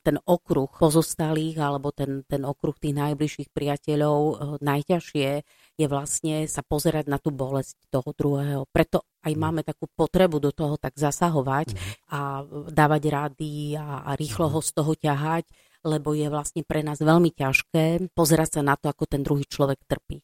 [0.00, 5.30] ten okruh pozostalých alebo ten, ten okruh tých najbližších priateľov e, najťažšie
[5.76, 8.62] je vlastne sa pozerať na tú bolesť toho druhého.
[8.70, 9.40] Preto aj mhm.
[9.40, 11.78] máme takú potrebu do toho tak zasahovať mm.
[12.14, 14.52] a dávať rady a, a rýchlo mhm.
[14.54, 15.44] ho z toho ťahať,
[15.82, 19.82] lebo je vlastne pre nás veľmi ťažké pozerať sa na to, ako ten druhý človek
[19.86, 20.22] trpí.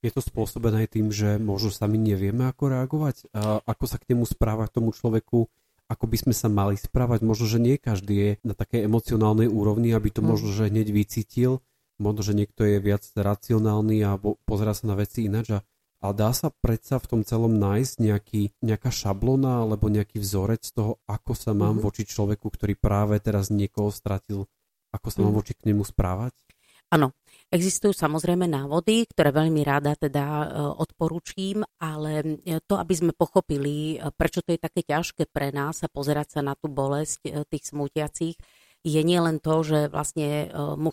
[0.00, 4.24] Je to spôsobené tým, že možno sami nevieme, ako reagovať, a ako sa k nemu
[4.24, 5.44] správať tomu človeku,
[5.90, 7.26] ako by sme sa mali správať.
[7.26, 10.26] Možno, že nie každý je na takej emocionálnej úrovni, aby to mm.
[10.30, 11.58] možno, že hneď vycítil.
[11.98, 15.50] Možno, že niekto je viac racionálny a pozera sa na veci ináč.
[15.52, 15.60] A,
[16.00, 21.02] a dá sa predsa v tom celom nájsť nejaký, nejaká šablona alebo nejaký vzorec toho,
[21.10, 21.82] ako sa mám mm.
[21.82, 24.46] voči človeku, ktorý práve teraz niekoho stratil,
[24.94, 25.38] ako sa mám mm.
[25.42, 26.32] voči k nemu správať?
[26.90, 27.14] Áno,
[27.50, 30.46] existujú samozrejme návody, ktoré veľmi rada teda e,
[30.78, 35.82] odporúčím, ale e, to, aby sme pochopili, e, prečo to je také ťažké pre nás
[35.82, 38.38] a pozerať sa na tú bolesť tých smutiacich,
[38.80, 40.48] je nie len to, že vlastne
[40.80, 40.88] mu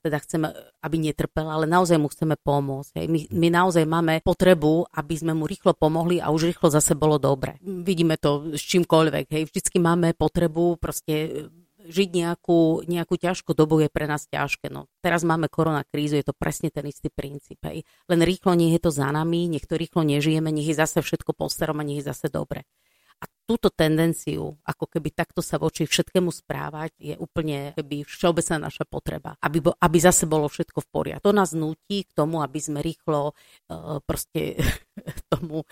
[0.00, 3.04] teda chceme, aby netrpel, ale naozaj mu chceme pomôcť.
[3.04, 7.20] My, my naozaj máme potrebu, aby sme mu rýchlo pomohli a už rýchlo zase bolo
[7.20, 7.60] dobre.
[7.60, 9.36] Vidíme to s čímkoľvek.
[9.36, 9.52] Hej.
[9.52, 11.44] Vždycky máme potrebu proste
[11.84, 14.72] žiť nejakú, nejakú ťažkú dobu je pre nás ťažké.
[14.72, 17.60] No, teraz máme korona krízu, je to presne ten istý princíp.
[17.68, 17.84] Hej.
[18.08, 21.36] Len rýchlo nech je to za nami, nech to rýchlo nežijeme, nech je zase všetko
[21.36, 22.64] po starom a nech je zase dobre.
[23.22, 28.84] A túto tendenciu, ako keby takto sa voči všetkému správať, je úplne keby všeobecná naša
[28.84, 31.24] potreba, aby, bo, aby zase bolo všetko v poriadku.
[31.24, 34.58] To nás nutí k tomu, aby sme rýchlo uh, proste
[35.32, 35.64] tomu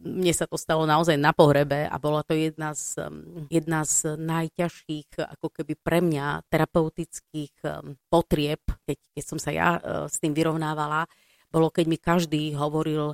[0.00, 4.16] mne sa to stalo naozaj na pohrebe a bola to jedna z, um, jedna z
[4.16, 10.16] najťažších, ako keby pre mňa, terapeutických um, potrieb, keď, keď som sa ja uh, s
[10.22, 11.04] tým vyrovnávala,
[11.52, 13.12] bolo, keď mi každý hovoril,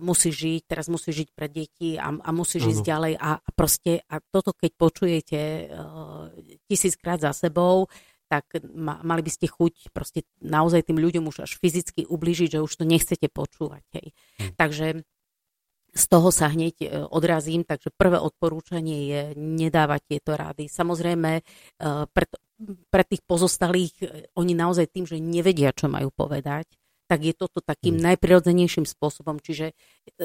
[0.00, 2.44] musíš žiť, teraz musíš žiť pre deti a, a ano.
[2.44, 6.32] ísť ďalej a, a proste a toto keď počujete uh,
[6.64, 7.84] tisíckrát za sebou,
[8.24, 12.64] tak ma, mali by ste chuť proste naozaj tým ľuďom už až fyzicky ubližiť, že
[12.64, 13.84] už to nechcete počúvať.
[13.94, 14.06] Hej.
[14.40, 14.52] Hm.
[14.56, 14.86] Takže
[15.94, 20.66] z toho sa hneď e, odrazím, takže prvé odporúčanie je nedávať tieto rady.
[20.66, 21.42] Samozrejme, e,
[22.10, 22.26] pre,
[22.90, 26.66] pre tých pozostalých, e, oni naozaj tým, že nevedia, čo majú povedať,
[27.06, 28.02] tak je toto takým mm.
[28.10, 29.38] najprirodzenejším spôsobom.
[29.38, 29.76] Čiže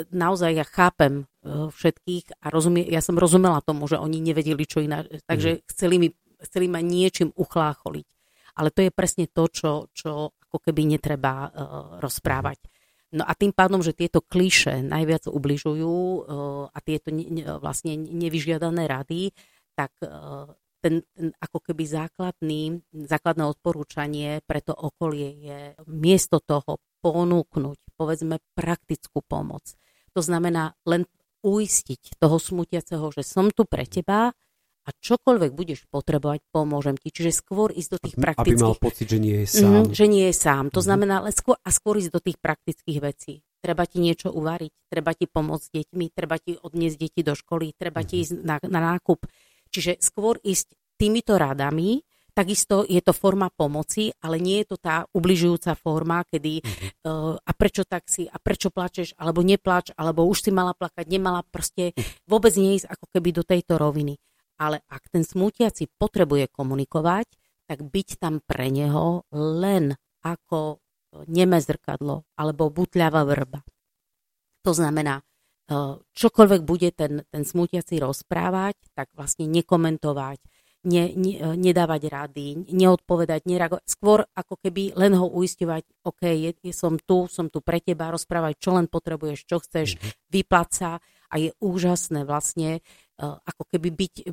[0.09, 5.03] naozaj ja chápem všetkých a rozumie, ja som rozumela tomu, že oni nevedeli, čo iná,
[5.27, 5.61] takže mm.
[5.69, 6.07] chceli, mi,
[6.39, 8.07] chceli ma niečím uchlácholiť.
[8.55, 11.49] Ale to je presne to, čo, čo ako keby netreba uh,
[12.01, 12.57] rozprávať.
[13.09, 17.97] No a tým pádom, že tieto klíše najviac ubližujú uh, a tieto ne, ne, vlastne
[17.97, 19.33] nevyžiadané rady,
[19.73, 20.45] tak uh,
[20.79, 28.37] ten, ten ako keby základný, základné odporúčanie pre to okolie je miesto toho ponúknuť, povedzme,
[28.53, 29.65] praktickú pomoc.
[30.13, 31.07] To znamená len
[31.41, 34.35] uistiť toho smutiaceho, že som tu pre teba,
[34.89, 37.13] a čokoľvek budeš potrebovať, pomôžem ti.
[37.13, 38.57] Čiže skôr ísť do tých praktických...
[38.57, 39.85] Aby mal pocit, že nie je sám.
[39.85, 40.73] Mm, že nie je sám.
[40.73, 43.45] To mm znamená, ale skôr, a skôr ísť do tých praktických vecí.
[43.61, 47.77] Treba ti niečo uvariť, treba ti pomôcť s deťmi, treba ti odniesť deti do školy,
[47.77, 48.21] treba mm ti mhm.
[48.25, 49.29] ísť na, na nákup.
[49.69, 55.03] Čiže skôr ísť týmito radami, Takisto je to forma pomoci, ale nie je to tá
[55.11, 60.47] ubližujúca forma, kedy uh, a prečo tak si, a prečo plačeš, alebo neplač, alebo už
[60.47, 62.31] si mala plakať, nemala proste mhm.
[62.31, 64.15] vôbec neísť ako keby do tejto roviny
[64.59, 67.31] ale ak ten smútiaci potrebuje komunikovať,
[67.65, 70.83] tak byť tam pre neho len ako
[71.31, 73.63] neme zrkadlo alebo butľavá vrba.
[74.67, 75.23] To znamená, e,
[76.03, 80.39] čokoľvek bude ten, ten smútiaci rozprávať, tak vlastne nekomentovať,
[80.83, 83.85] ne, ne, nedávať rady, neodpovedať, nereagovať.
[83.87, 88.11] Skôr ako keby len ho uistovať, OK, je, je, som tu, som tu pre teba,
[88.11, 90.11] rozprávať, čo len potrebuješ, čo chceš, mm-hmm.
[90.29, 90.91] vyplať sa
[91.29, 94.31] a je úžasné vlastne E, ako keby byť, e,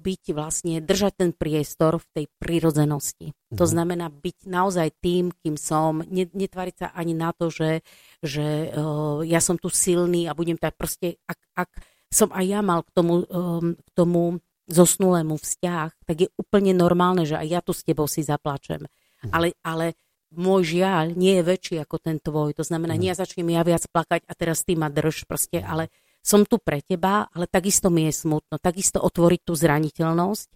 [0.00, 3.36] byť vlastne, držať ten priestor v tej prírodzenosti.
[3.36, 3.60] Mm.
[3.60, 3.70] To mhm.
[3.70, 7.84] znamená byť naozaj tým, kým som, netvariť sa ani na to, že,
[8.24, 11.70] že uh, ja som tu silný a budem tak proste, ak, ak
[12.08, 13.24] som aj ja mal k tomu,
[13.72, 18.24] k tomu zosnulému vzťah, tak je úplne normálne, že aj ja tu s tebou si
[18.24, 18.84] zaplačem.
[19.24, 19.30] Mm.
[19.32, 19.86] Ale, ale
[20.32, 22.56] môj žiaľ nie je väčší ako ten tvoj.
[22.56, 23.00] To znamená, mm.
[23.00, 25.66] nie ja začnem ja viac plakať a teraz ty ma drž proste, mm.
[25.68, 25.84] ale
[26.22, 30.48] som tu pre teba, ale takisto mi je smutno, takisto otvoriť tú zraniteľnosť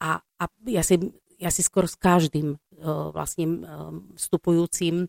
[0.00, 0.96] a, a ja, si,
[1.36, 5.04] ja si skoro s každým uh, vlastne uh, vstupujúcim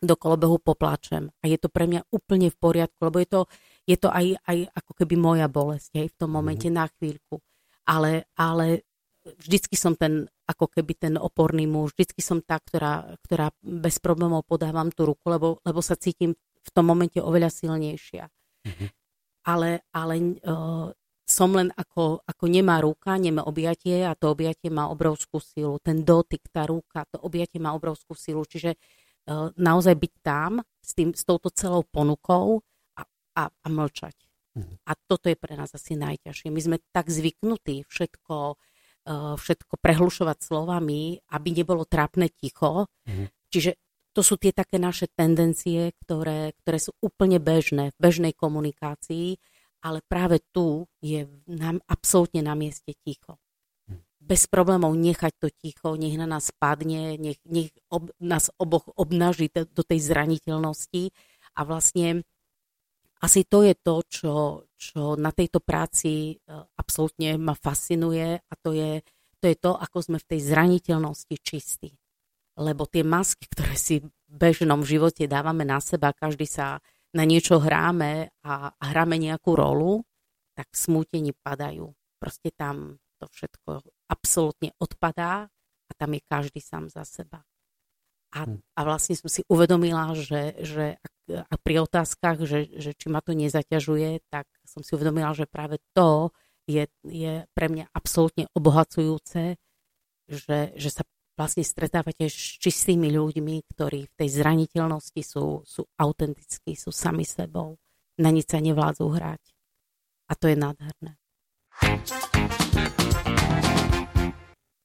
[0.00, 1.28] do kolobehu poplačem.
[1.44, 3.40] A je to pre mňa úplne v poriadku, lebo je to,
[3.84, 6.74] je to aj, aj ako keby moja bolesť hej, v tom momente mm.
[6.74, 7.44] na chvíľku.
[7.84, 8.88] Ale, ale
[9.20, 14.48] vždycky som ten, ako keby ten oporný muž, vždycky som tá, ktorá, ktorá bez problémov
[14.48, 18.24] podávam tú ruku, lebo, lebo sa cítim v tom momente oveľa silnejšia.
[18.64, 18.99] Mm-hmm
[19.44, 20.88] ale, ale uh,
[21.30, 25.78] som len ako, ako nemá ruka, nemá objatie a to objatie má obrovskú silu.
[25.78, 28.42] Ten dotyk, tá ruka, to objatie má obrovskú silu.
[28.42, 32.66] Čiže uh, naozaj byť tam s, tým, s touto celou ponukou
[32.98, 33.06] a,
[33.38, 34.16] a, a mlčať.
[34.58, 34.74] Mhm.
[34.82, 36.50] A toto je pre nás asi najťažšie.
[36.50, 38.36] My sme tak zvyknutí všetko,
[39.06, 42.90] uh, všetko prehlušovať slovami, aby nebolo trápne ticho.
[43.06, 43.30] Mhm.
[43.50, 43.70] Čiže
[44.10, 49.38] to sú tie také naše tendencie, ktoré, ktoré sú úplne bežné v bežnej komunikácii,
[49.80, 53.38] ale práve tu je nám absolútne na mieste ticho.
[54.20, 59.48] Bez problémov nechať to ticho, nech na nás padne, nech, nech ob, nás oboch obnaží
[59.48, 61.10] do, do tej zraniteľnosti.
[61.56, 62.22] A vlastne
[63.24, 64.34] asi to je to, čo,
[64.76, 69.00] čo na tejto práci e, absolútne ma fascinuje a to je,
[69.40, 71.99] to je to, ako sme v tej zraniteľnosti čistí
[72.60, 76.84] lebo tie masky, ktoré si v bežnom živote dávame na seba, každý sa
[77.16, 80.04] na niečo hráme a, a hráme nejakú rolu,
[80.54, 81.90] tak smútení padajú.
[82.20, 85.48] Proste tam to všetko absolútne odpadá
[85.88, 87.42] a tam je každý sám za seba.
[88.30, 88.62] A, hm.
[88.62, 93.34] a vlastne som si uvedomila, že, že ak pri otázkach, že, že či ma to
[93.34, 96.30] nezaťažuje, tak som si uvedomila, že práve to
[96.70, 99.58] je, je pre mňa absolútne obohacujúce,
[100.30, 101.02] že, že sa
[101.40, 107.80] vlastne stretávate s čistými ľuďmi, ktorí v tej zraniteľnosti sú, sú autentickí, sú sami sebou,
[108.20, 109.40] na nič sa nevládzu hrať.
[110.28, 111.16] A to je nádherné.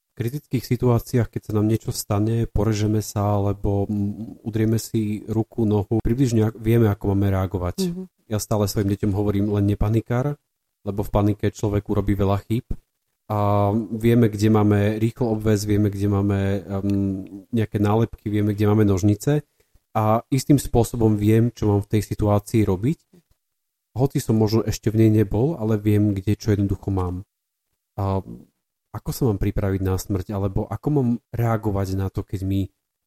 [0.00, 3.84] V kritických situáciách, keď sa nám niečo stane, porežeme sa alebo
[4.40, 7.84] udrieme si ruku, nohu, približne vieme, ako máme reagovať.
[7.84, 8.32] Mm-hmm.
[8.32, 10.40] Ja stále svojim deťom hovorím len nepanikár,
[10.88, 12.64] lebo v panike človek urobí veľa chýb
[13.26, 18.86] a vieme, kde máme rýchlo obväz, vieme, kde máme um, nejaké nálepky, vieme, kde máme
[18.86, 19.42] nožnice
[19.98, 22.98] a istým spôsobom viem, čo mám v tej situácii robiť.
[23.98, 27.26] Hoci som možno ešte v nej nebol, ale viem, kde čo jednoducho mám.
[27.98, 28.22] A
[28.94, 32.60] ako sa mám pripraviť na smrť, alebo ako mám reagovať na to, keď mi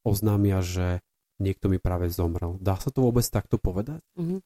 [0.03, 0.99] oznámia, že
[1.39, 2.60] niekto mi práve zomrel.
[2.60, 4.04] Dá sa to vôbec takto povedať?
[4.19, 4.43] Uh-huh.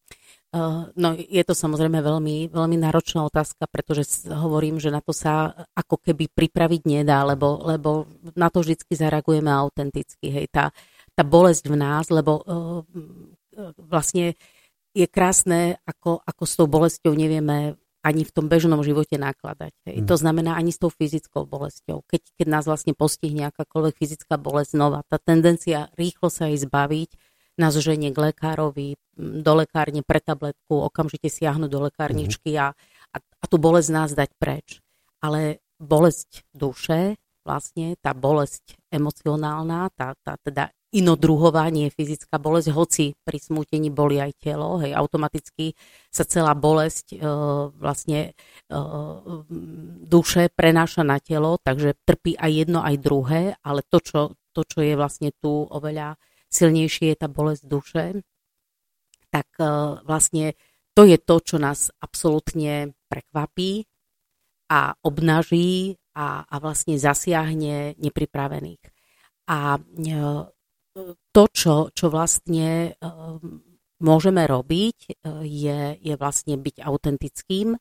[0.53, 5.51] Uh, no je to samozrejme veľmi, veľmi náročná otázka, pretože hovorím, že na to sa
[5.73, 8.05] ako keby pripraviť nedá, lebo, lebo
[8.37, 10.29] na to vždy zareagujeme autenticky.
[10.29, 10.69] Hej, tá,
[11.17, 12.85] tá bolesť v nás, lebo uh,
[13.81, 14.37] vlastne
[14.93, 19.71] je krásne, ako, ako s tou bolesťou nevieme ani v tom bežnom živote nakladať.
[19.87, 20.03] Hej.
[20.03, 20.07] Mm.
[20.11, 22.03] To znamená ani s tou fyzickou bolesťou.
[22.03, 27.15] Keď, keď nás vlastne postihne akákoľvek fyzická bolesť znova, tá tendencia rýchlo sa jej zbaviť,
[27.55, 32.59] nás ženie k lekárovi, do lekárne pre tabletku, okamžite siahnuť do lekárničky mm.
[32.59, 32.67] a,
[33.15, 34.83] a, a tú bolesť nás dať preč.
[35.23, 37.15] Ale bolesť duše,
[37.47, 44.21] vlastne tá bolesť emocionálna, tá, tá teda inodruhová, nie fyzická bolesť, hoci pri smútení boli
[44.21, 45.73] aj telo, hej, automaticky
[46.13, 47.25] sa celá bolesť e,
[47.73, 48.79] vlastne e,
[50.05, 54.19] duše prenáša na telo, takže trpí aj jedno, aj druhé, ale to, čo,
[54.53, 56.15] to, čo je vlastne tu oveľa
[56.53, 58.05] silnejšie, je tá bolesť duše,
[59.33, 59.65] tak e,
[60.05, 60.53] vlastne
[60.93, 63.89] to je to, čo nás absolútne prekvapí
[64.69, 68.83] a obnaží a, a vlastne zasiahne nepripravených.
[69.49, 69.81] A e,
[71.33, 73.65] to, čo, čo vlastne ehm,
[74.01, 75.11] môžeme robiť, e,
[75.47, 77.73] je, je vlastne byť autentickým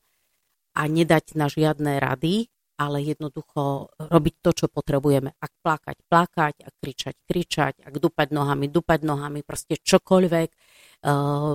[0.73, 5.37] a nedať na žiadne rady, ale jednoducho robiť to, čo potrebujeme.
[5.37, 10.49] Ak plakať, plakať, ak kričať, kričať, ak dupať nohami, dupať nohami, proste čokoľvek.
[11.05, 11.53] Uh,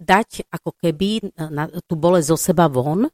[0.00, 3.06] dať ako keby na, tú bolesť zo seba von,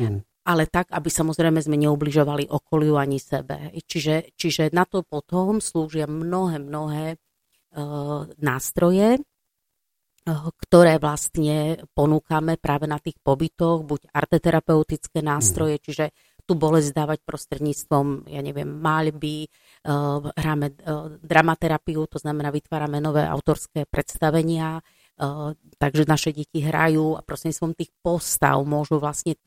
[0.00, 0.48] mm.
[0.48, 3.76] ale tak, aby samozrejme sme neubližovali okoliu ani sebe.
[3.76, 7.25] Čiže, čiže na to potom slúžia mnohé, mnohé Eh,
[8.38, 15.82] nástroje, eh, ktoré vlastne ponúkame práve na tých pobytoch, buď arteterapeutické nástroje, mm.
[15.82, 16.06] čiže
[16.46, 20.78] tú bolesť dávať prostredníctvom, ja neviem, maľby, uh, hráme
[21.18, 24.78] dramaterapiu, to znamená vytvárame nové autorské predstavenia,
[25.80, 29.40] takže naše deti hrajú a prostredníctvom tých postav môžu vlastne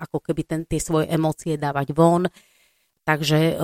[0.00, 2.24] ako keby ten, tie svoje emócie dávať von.
[3.10, 3.58] Takže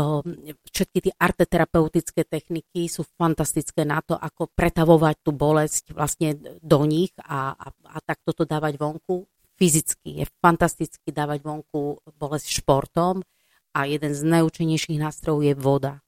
[0.74, 7.14] všetky tie arteterapeutické techniky sú fantastické na to, ako pretavovať tú bolesť vlastne do nich
[7.22, 9.22] a, a, a takto to dávať vonku.
[9.54, 13.22] Fyzicky je fantasticky dávať vonku bolesť športom
[13.70, 16.02] a jeden z najúčinnejších nástrojov je voda.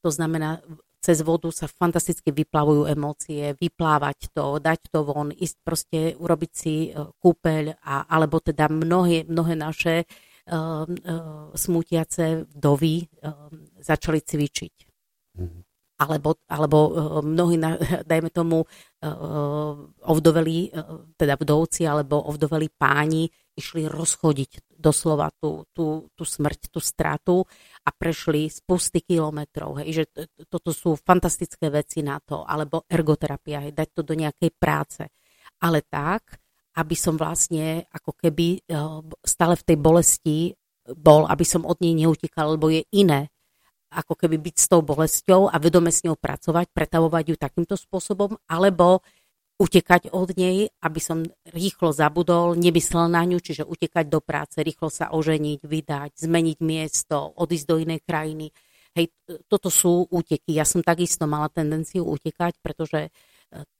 [0.00, 0.64] To znamená,
[1.04, 6.88] cez vodu sa fantasticky vyplavujú emócie, vyplávať to, dať to von, ísť proste urobiť si
[6.96, 10.27] kúpeľ a, alebo teda mnohé, mnohé naše uh,
[11.54, 14.74] smutiace vdovy ehm, začali cvičiť.
[15.38, 15.60] Mm.
[15.98, 16.78] Alebo, alebo
[17.26, 17.58] mnohí,
[18.10, 18.62] dajme tomu,
[20.06, 20.70] ovdovelí,
[21.18, 23.26] teda vdovci alebo ovdovelí páni
[23.58, 27.42] išli rozchodiť doslova tú, tú, tú smrť, tú stratu
[27.82, 29.82] a prešli z pusty kilometrov.
[29.82, 30.04] Hej, že
[30.46, 35.02] toto sú fantastické veci na to, alebo ergoterapia, hej, dať to do nejakej práce.
[35.58, 36.38] Ale tak,
[36.78, 40.38] aby som vlastne ako keby eh, stále v tej bolesti
[40.94, 43.28] bol, aby som od nej neutekal, lebo je iné
[43.88, 48.36] ako keby byť s tou bolesťou a vedome s ňou pracovať, pretavovať ju takýmto spôsobom,
[48.44, 49.00] alebo
[49.58, 54.86] utekať od nej, aby som rýchlo zabudol, nemyslel na ňu, čiže utekať do práce, rýchlo
[54.86, 58.54] sa oženiť, vydať, zmeniť miesto, odísť do inej krajiny.
[58.94, 59.10] Hej,
[59.50, 60.54] toto sú úteky.
[60.54, 63.10] Ja som takisto mala tendenciu utekať, pretože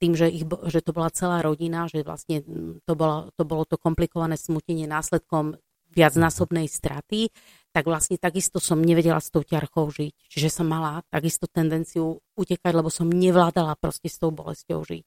[0.01, 2.41] tým, že, ich, že to bola celá rodina, že vlastne
[2.85, 5.61] to bolo to, bolo to komplikované smutenie následkom
[5.93, 7.33] viacnásobnej straty,
[7.69, 10.13] tak vlastne takisto som nevedela s tou ťarchou žiť.
[10.29, 15.05] Čiže som mala takisto tendenciu utekať, lebo som nevládala proste s tou bolesťou žiť.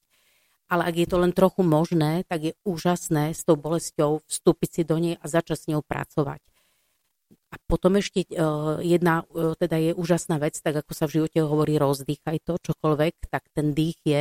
[0.70, 4.82] Ale ak je to len trochu možné, tak je úžasné s tou bolesťou vstúpiť si
[4.86, 6.40] do nej a začať s ňou pracovať.
[7.52, 11.44] A potom ešte uh, jedna uh, teda je úžasná vec, tak ako sa v živote
[11.44, 14.20] hovorí rozdýchaj to, čokoľvek, tak ten dých je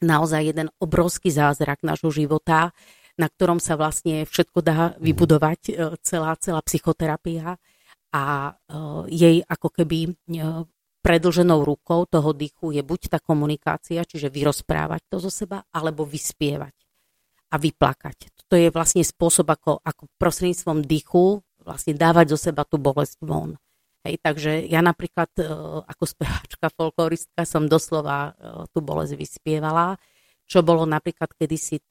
[0.00, 2.72] naozaj jeden obrovský zázrak nášho života,
[3.16, 4.92] na ktorom sa vlastne všetko dá mhm.
[5.00, 5.72] vybudovať, e,
[6.04, 7.56] celá, celá psychoterapia
[8.12, 8.52] a e,
[9.12, 10.10] jej ako keby e,
[11.00, 16.74] predlženou rukou toho dýchu je buď tá komunikácia, čiže vyrozprávať to zo seba, alebo vyspievať
[17.46, 18.34] a vyplakať.
[18.50, 23.54] To je vlastne spôsob, ako, ako prostredníctvom dýchu vlastne dávať zo seba tú bolesť von.
[24.06, 25.42] Hej, takže ja napríklad e,
[25.82, 29.98] ako speváčka, folkloristka som doslova e, tú bolesť vyspievala,
[30.46, 31.82] čo bolo napríklad, kedy si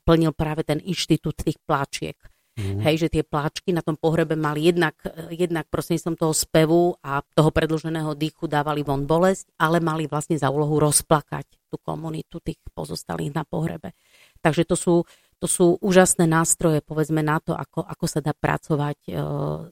[0.00, 2.16] plnil práve ten inštitút tých pláčiek.
[2.58, 2.82] Mm.
[2.82, 4.98] Hej, že tie pláčky na tom pohrebe mali jednak,
[5.30, 10.50] jednak prostredníctvom toho spevu a toho predlženého dýchu dávali von bolesť, ale mali vlastne za
[10.50, 13.94] úlohu rozplakať tú komunitu tých pozostalých na pohrebe.
[14.42, 14.94] Takže to sú,
[15.38, 19.12] to sú úžasné nástroje, povedzme, na to, ako, ako sa dá pracovať e,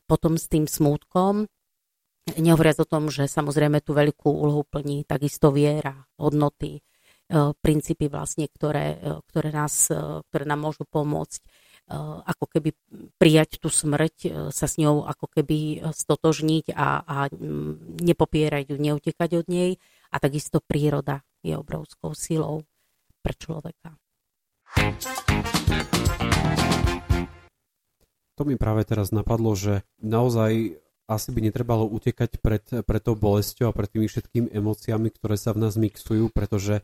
[0.06, 1.50] potom s tým smútkom.
[2.34, 8.50] Nehovoriac o tom, že samozrejme tú veľkú úlohu plní takisto viera, hodnoty, e, princípy vlastne,
[8.50, 11.42] ktoré, e, ktoré, nás, e, ktoré nám môžu pomôcť
[12.26, 12.74] ako keby
[13.14, 17.30] prijať tú smrť, sa s ňou ako keby stotožniť a, a
[18.02, 19.78] nepopierať ju, neutekať od nej.
[20.10, 22.66] A takisto príroda je obrovskou silou
[23.22, 23.94] pre človeka.
[28.34, 33.70] To mi práve teraz napadlo, že naozaj asi by netrebalo utekať pred, pred tou bolesťou
[33.70, 36.82] a pred tými všetkými emóciami, ktoré sa v nás mixujú, pretože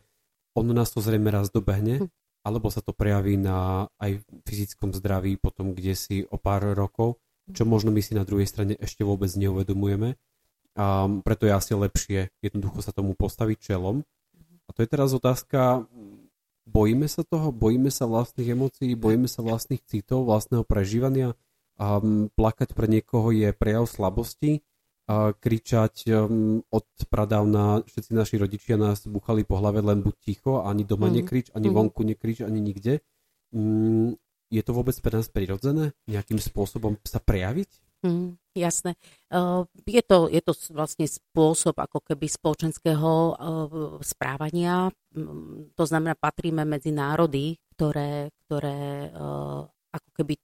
[0.55, 2.11] ono nás to zrejme raz dobehne hm
[2.43, 7.17] alebo sa to prejaví na aj fyzickom zdraví potom kde si o pár rokov,
[7.55, 10.19] čo možno my si na druhej strane ešte vôbec neuvedomujeme.
[10.75, 14.03] A preto je asi lepšie jednoducho sa tomu postaviť čelom.
[14.67, 15.87] A to je teraz otázka,
[16.67, 21.39] bojíme sa toho, bojíme sa vlastných emócií, bojíme sa vlastných citov, vlastného prežívania.
[21.81, 21.97] A
[22.37, 24.61] plakať pre niekoho je prejav slabosti,
[25.03, 30.63] a kričať um, od pradávna všetci naši rodičia nás buchali po hlave len buď ticho,
[30.63, 31.15] ani doma mm.
[31.19, 31.75] nekrič, ani mm.
[31.75, 33.03] vonku nekrič, ani nikde.
[33.51, 34.15] Mm,
[34.47, 37.83] je to vôbec pre nás prirodzené nejakým spôsobom sa prejaviť?
[38.07, 38.95] Mm, jasné.
[39.27, 44.87] Uh, je, to, je to vlastne spôsob ako keby spoločenského uh, správania.
[45.11, 50.39] Um, to znamená, patríme medzi národy, ktoré, ktoré uh, ako keby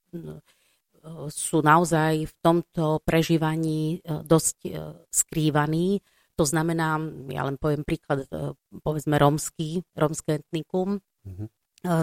[1.30, 4.72] sú naozaj v tomto prežívaní e, dosť e,
[5.10, 6.00] skrývaní.
[6.40, 7.00] To znamená,
[7.32, 11.48] ja len poviem príklad, e, povedzme rómsky, rómske etnikum, mm-hmm.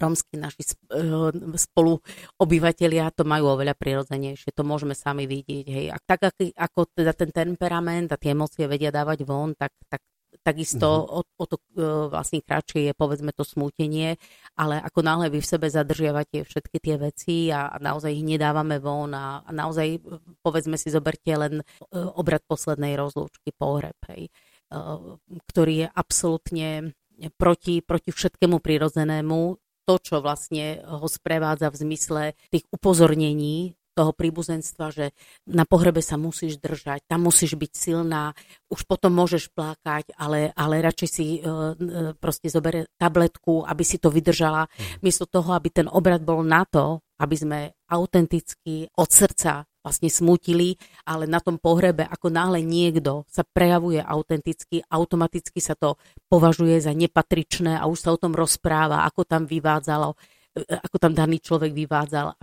[0.00, 0.76] rómsky naši
[1.56, 2.00] spolu
[2.40, 5.66] obyvateľia to majú oveľa prirodzenejšie, to môžeme sami vidieť.
[5.68, 5.86] Hej.
[5.92, 10.00] A tak ako teda ten temperament a tie emócie vedia dávať von, tak, tak
[10.42, 11.16] takisto mm-hmm.
[11.16, 11.62] o, o to e,
[12.10, 14.20] vlastne kratšie je povedzme to smútenie,
[14.56, 18.80] ale ako náhle vy v sebe zadržiavate všetky tie veci a, a naozaj ich nedávame
[18.80, 20.02] von a, a naozaj
[20.40, 21.64] povedzme si zoberte len e,
[21.96, 24.80] obrad poslednej rozlúčky, pohreb, hej, e,
[25.52, 26.68] ktorý je absolútne
[27.36, 29.40] proti, proti všetkému prirodzenému,
[29.86, 35.16] to, čo vlastne ho sprevádza v zmysle tých upozornení toho príbuzenstva, že
[35.48, 38.36] na pohrebe sa musíš držať, tam musíš byť silná,
[38.68, 41.72] už potom môžeš plakať, ale, ale radšej si uh,
[42.20, 45.00] proste zobere tabletku, aby si to vydržala, mm.
[45.00, 50.74] miesto toho, aby ten obrad bol na to, aby sme autenticky od srdca vlastne smutili,
[51.06, 55.94] ale na tom pohrebe, ako náhle niekto sa prejavuje autenticky, automaticky sa to
[56.26, 60.18] považuje za nepatričné a už sa o tom rozpráva, ako tam vyvádzalo,
[60.58, 62.34] e, ako tam daný človek vyvádzal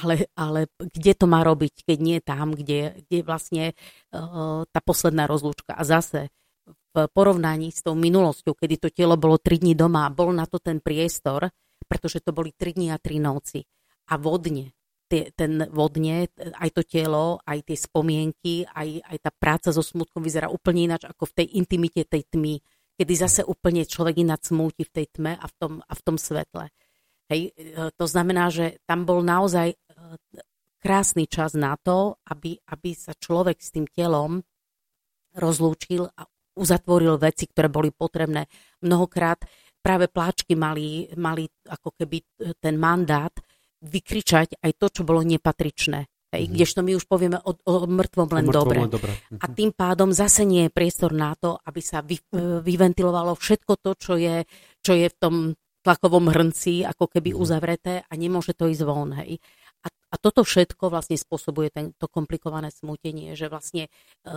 [0.00, 3.64] ale, ale kde to má robiť, keď nie tam, kde, kde vlastne
[4.12, 5.76] uh, tá posledná rozlúčka.
[5.76, 6.32] A zase
[6.90, 10.58] v porovnaní s tou minulosťou, kedy to telo bolo 3 dní doma, bol na to
[10.58, 11.46] ten priestor,
[11.86, 13.62] pretože to boli 3 dní a 3 noci.
[14.10, 14.74] A vodne,
[15.06, 20.22] tie, ten vodne, aj to telo, aj tie spomienky, aj, aj tá práca so smutkom
[20.22, 22.58] vyzerá úplne ináč ako v tej intimite tej tmy,
[22.98, 26.16] kedy zase úplne človek ináč smúti v tej tme a v tom, a v tom
[26.18, 26.70] svetle.
[27.30, 29.78] Hej, e, to znamená, že tam bol naozaj
[30.80, 34.40] krásny čas na to, aby, aby sa človek s tým telom
[35.36, 36.22] rozlúčil a
[36.56, 38.48] uzatvoril veci, ktoré boli potrebné.
[38.82, 39.44] Mnohokrát
[39.80, 42.18] práve pláčky mali, mali ako keby
[42.58, 43.32] ten mandát
[43.80, 46.04] vykričať aj to, čo bolo nepatričné.
[46.30, 46.54] Hej, mm-hmm.
[46.54, 48.78] Kdežto my už povieme o, o mŕtvom len o mŕtvom dobre.
[48.86, 49.12] Len dobre.
[49.42, 53.72] A tým pádom zase nie je priestor na to, aby sa vy, e, vyventilovalo všetko
[53.82, 54.46] to, čo je,
[54.78, 55.34] čo je v tom
[55.82, 57.42] tlakovom hrnci, ako keby mm-hmm.
[57.42, 59.10] uzavreté a nemôže to ísť von.
[59.18, 59.42] Hej.
[60.10, 63.90] A, toto všetko vlastne spôsobuje tento komplikované smutenie, že vlastne e,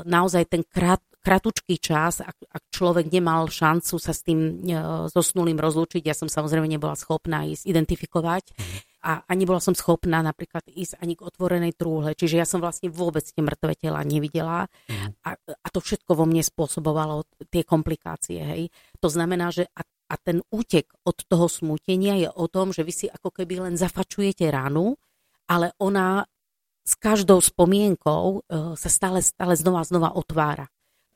[0.05, 4.77] naozaj ten krát, kratučký čas, ak, ak človek nemal šancu sa s tým e,
[5.09, 8.77] zosnulým rozlúčiť, ja som samozrejme nebola schopná ísť identifikovať mhm.
[9.07, 12.91] a ani bola som schopná napríklad ísť ani k otvorenej trúhle, čiže ja som vlastne
[12.91, 15.23] vôbec tie mŕtve tela nevidela mhm.
[15.23, 18.63] a, a to všetko vo mne spôsobovalo tie komplikácie, hej.
[18.99, 22.93] To znamená, že a, a ten útek od toho smútenia je o tom, že vy
[22.93, 24.99] si ako keby len zafačujete ránu,
[25.47, 26.25] ale ona
[26.83, 30.67] s každou spomienkou uh, sa stále, stále znova znova otvára.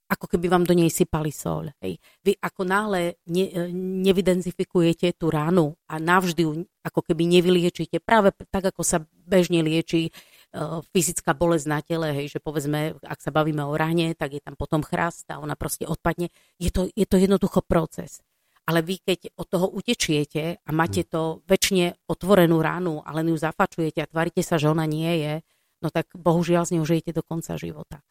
[0.08, 1.68] Ako keby vám do nej sypali sol.
[1.84, 2.00] Hej.
[2.24, 3.68] Vy ako náhle ne, e,
[4.08, 10.08] nevidentifikujete tú ránu a navždy ju ako keby nevyliečite, práve tak, ako sa bežne lieči
[10.56, 14.42] uh, fyzická bolesť na tele, hej, že povedzme, ak sa bavíme o rane, tak je
[14.42, 16.32] tam potom chrast a ona proste odpadne.
[16.56, 18.24] Je to, je to jednoducho proces.
[18.68, 24.04] Ale vy, keď od toho utečiete a máte to väčšine otvorenú ránu, ale ju zafačujete
[24.04, 25.34] a tvárite sa, že ona nie je,
[25.80, 28.04] no tak bohužiaľ z ňou žijete do konca života.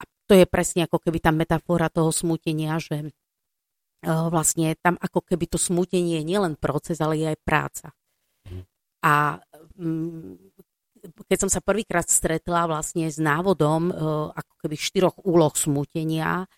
[0.00, 3.14] A to je presne ako keby tá metafora toho smútenia, že
[4.04, 7.86] uh, vlastne tam ako keby to smútenie je nielen proces, ale je aj práca.
[8.50, 8.62] Mhm.
[9.06, 9.38] A
[9.78, 10.34] um,
[11.30, 13.94] keď som sa prvýkrát stretla vlastne s návodom uh,
[14.32, 16.48] ako keby štyroch úloh smútenia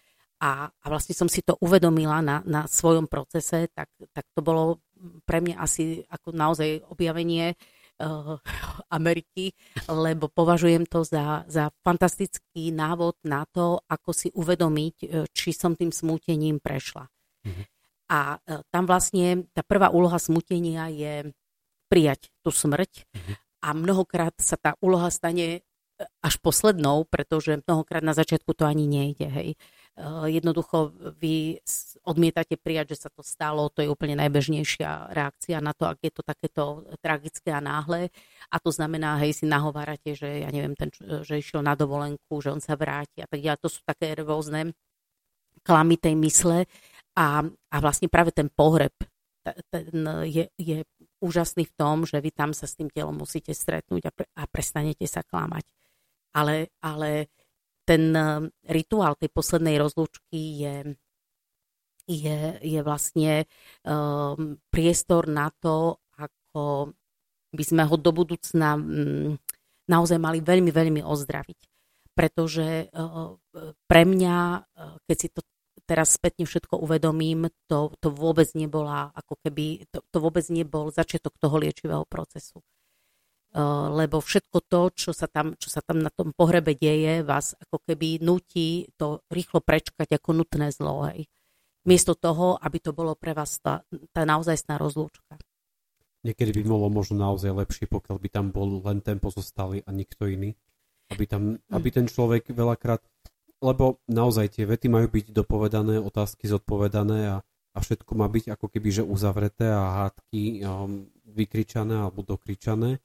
[0.41, 4.85] a, a vlastne som si to uvedomila na, na svojom procese, tak, tak to bolo
[5.25, 8.37] pre mňa asi ako naozaj objavenie uh,
[8.93, 9.53] Ameriky,
[9.89, 15.73] lebo považujem to za, za fantastický návod na to, ako si uvedomiť, uh, či som
[15.73, 17.09] tým smútením prešla.
[17.45, 17.65] Mm-hmm.
[18.13, 21.33] A uh, tam vlastne tá prvá úloha smútenia je
[21.89, 25.67] prijať tú smrť mm-hmm a mnohokrát sa tá úloha stane
[26.23, 29.27] až poslednou, pretože mnohokrát na začiatku to ani nejde.
[29.27, 29.49] Hej.
[29.51, 29.57] E,
[30.29, 31.57] jednoducho vy
[32.05, 36.13] odmietate prijať, že sa to stalo, to je úplne najbežnejšia reakcia na to, ak je
[36.13, 36.65] to takéto
[37.01, 38.13] tragické a náhle.
[38.53, 42.53] A to znamená, hej, si nahovárate, že ja neviem, ten, že išiel na dovolenku, že
[42.53, 43.65] on sa vráti a tak ďalej.
[43.65, 44.77] To sú také rôzne
[45.65, 46.69] klamy tej mysle
[47.17, 48.93] a, a vlastne práve ten pohreb
[49.71, 49.95] ten
[50.27, 50.83] je, je
[51.23, 54.43] úžasný v tom, že vy tam sa s tým telom musíte stretnúť a, pre, a
[54.51, 55.63] prestanete sa klamať.
[56.35, 57.31] Ale, ale
[57.87, 60.77] ten um, rituál tej poslednej rozlúčky je,
[62.11, 63.47] je, je vlastne
[63.87, 66.91] um, priestor na to, ako
[67.55, 69.39] by sme ho do budúcna um,
[69.87, 71.61] naozaj mali veľmi, veľmi ozdraviť.
[72.11, 73.39] Pretože uh,
[73.87, 75.41] pre mňa, uh, keď si to
[75.87, 81.39] teraz spätne všetko uvedomím, to, to vôbec nebola, ako keby, to, to vôbec nebol začiatok
[81.39, 82.59] toho liečivého procesu.
[83.57, 87.57] Uh, lebo všetko to, čo sa, tam, čo sa tam na tom pohrebe deje, vás
[87.57, 91.09] ako keby nutí to rýchlo prečkať ako nutné zlo.
[91.09, 91.25] Hej.
[91.89, 93.81] Miesto toho, aby to bolo pre vás tá,
[94.13, 95.41] tá naozajstná rozlúčka.
[96.21, 100.29] Niekedy by bolo možno naozaj lepšie, pokiaľ by tam bol len ten pozostalý a nikto
[100.29, 100.53] iný.
[101.07, 102.99] Aby, tam, aby ten človek veľakrát
[103.63, 107.37] lebo naozaj tie vety majú byť dopovedané, otázky zodpovedané a,
[107.73, 113.01] a všetko má byť ako keby že uzavreté a hádky um, vykričané alebo dokričané.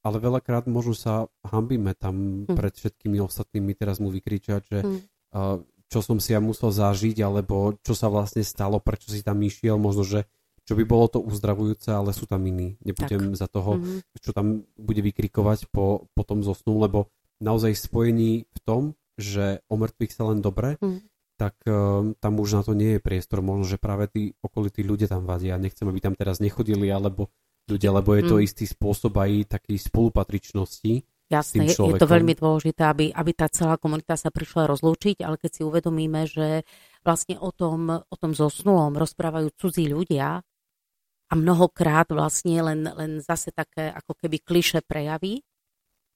[0.00, 2.56] Ale veľakrát možno sa hambíme tam hm.
[2.56, 7.74] pred všetkými ostatnými teraz mu vykričať, že uh, čo som si ja musel zažiť, alebo
[7.82, 10.30] čo sa vlastne stalo, prečo si tam išiel, možno, že
[10.62, 12.78] čo by bolo to uzdravujúce, ale sú tam iní.
[12.86, 13.38] Nebudem tak.
[13.42, 14.22] za toho, mm-hmm.
[14.22, 17.10] čo tam bude vykrikovať po, po tom zosnú, lebo
[17.42, 21.00] naozaj spojení v tom, že o mŕtvych sa len dobre, mm.
[21.34, 23.42] tak um, tam už na to nie je priestor.
[23.42, 25.58] Možno, že práve tí okolití ľudia tam vadia.
[25.58, 27.34] Nechcem, aby tam teraz nechodili, alebo
[27.70, 28.44] ľudia, lebo je to mm.
[28.44, 30.92] istý spôsob aj takej spolupatričnosti.
[31.30, 35.38] Jasné, je, je to veľmi dôležité, aby, aby tá celá komunita sa prišla rozlúčiť, ale
[35.38, 36.66] keď si uvedomíme, že
[37.06, 40.42] vlastne o tom, o tom zosnulom rozprávajú cudzí ľudia
[41.30, 45.46] a mnohokrát vlastne len, len zase také ako keby kliše prejavy,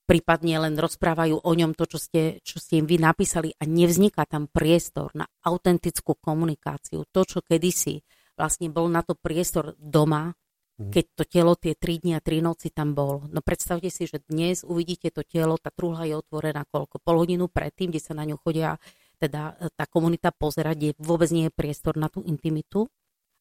[0.05, 4.27] prípadne len rozprávajú o ňom to, čo ste, čo ste im vy napísali a nevzniká
[4.27, 7.07] tam priestor na autentickú komunikáciu.
[7.09, 8.03] To, čo kedysi
[8.37, 10.35] vlastne bol na to priestor doma.
[10.75, 13.23] Keď to telo tie 3 dni a 3 noci tam bol.
[13.31, 16.99] No predstavte si, že dnes uvidíte to telo, tá truhla je otvorená koľko?
[16.99, 18.75] Pol hodinu predtým, kde sa na ňu chodia
[19.15, 22.91] teda tá komunita pozerať, kde vôbec nie je priestor na tú intimitu.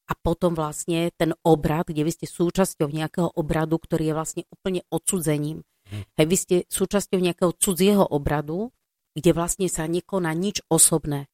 [0.04, 4.84] A potom vlastne ten obrad, kde vy ste súčasťou nejakého obradu, ktorý je vlastne úplne
[4.92, 5.64] odsudzením
[6.16, 8.72] Hej, vy ste súčasťou nejakého cudzieho obradu,
[9.14, 11.28] kde vlastne sa nekoná nič osobné.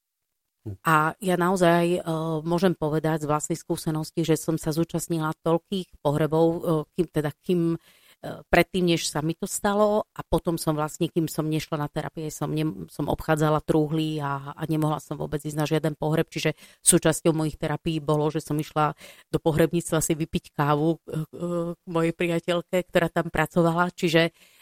[0.84, 6.46] A ja naozaj uh, môžem povedať z vlastnej skúsenosti, že som sa zúčastnila toľkých pohrebov,
[6.52, 6.60] uh,
[6.92, 11.32] kým, teda kým uh, predtým, než sa mi to stalo a potom som vlastne, kým
[11.32, 15.56] som nešla na terapie, som, ne, som obchádzala trúhly a, a nemohla som vôbec ísť
[15.56, 16.52] na žiaden pohreb, čiže
[16.84, 18.92] súčasťou mojich terapií bolo, že som išla
[19.32, 24.59] do pohrebníctva si vypiť kávu uh, uh, k mojej priateľke, ktorá tam pracovala, čiže Eh,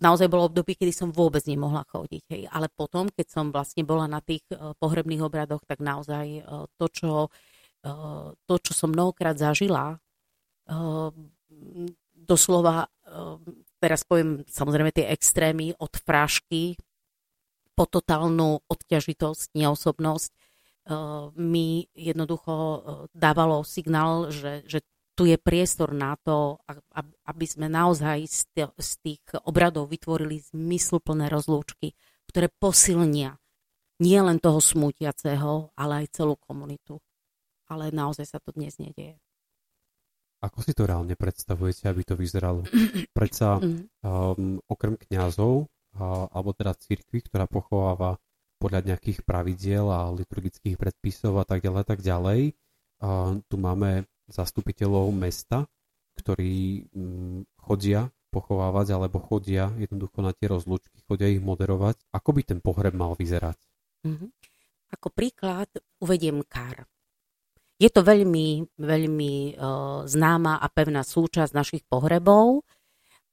[0.00, 2.22] naozaj bolo obdobie, kedy som vôbec nemohla chodiť.
[2.32, 2.42] Hej.
[2.48, 6.44] Ale potom, keď som vlastne bola na tých eh, pohrebných obradoch, tak naozaj eh,
[6.76, 7.12] to, čo,
[8.46, 9.98] to, čo som mnohokrát zažila,
[12.14, 12.86] doslova,
[13.82, 16.78] teraz poviem samozrejme tie extrémy od frášky
[17.74, 20.30] po totálnu odťažitosť, neosobnosť,
[21.34, 22.54] mi jednoducho
[23.10, 26.56] dávalo signál, že, že tu je priestor na to,
[27.28, 28.24] aby sme naozaj
[28.80, 31.92] z tých obradov vytvorili zmysluplné rozlúčky,
[32.32, 33.36] ktoré posilnia
[34.00, 36.98] nie len toho smútiaceho, ale aj celú komunitu.
[37.68, 39.20] Ale naozaj sa to dnes nedieje.
[40.42, 42.66] Ako si to reálne predstavujete, aby to vyzeralo?
[43.16, 48.18] Predsa um, okrem kňazov, uh, alebo teda církvy, ktorá pochováva
[48.58, 52.54] podľa nejakých pravidiel a liturgických predpisov a tak ďalej, tak ďalej,
[53.50, 55.68] tu máme zastupiteľov mesta,
[56.16, 62.00] ktorí mm, chodia pochovávať alebo chodia jednoducho na tie rozlúčky, chodia ich moderovať.
[62.16, 63.60] Ako by ten pohreb mal vyzerať?
[64.08, 64.28] Mm-hmm.
[64.96, 65.68] Ako príklad
[66.00, 66.88] uvediem kár.
[67.76, 72.64] Je to veľmi, veľmi uh, známa a pevná súčasť našich pohrebov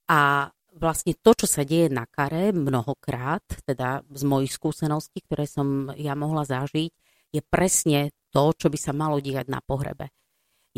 [0.09, 5.93] a vlastne to, čo sa deje na kare mnohokrát, teda z mojich skúseností, ktoré som
[5.93, 6.91] ja mohla zažiť,
[7.29, 10.09] je presne to, čo by sa malo diať na pohrebe.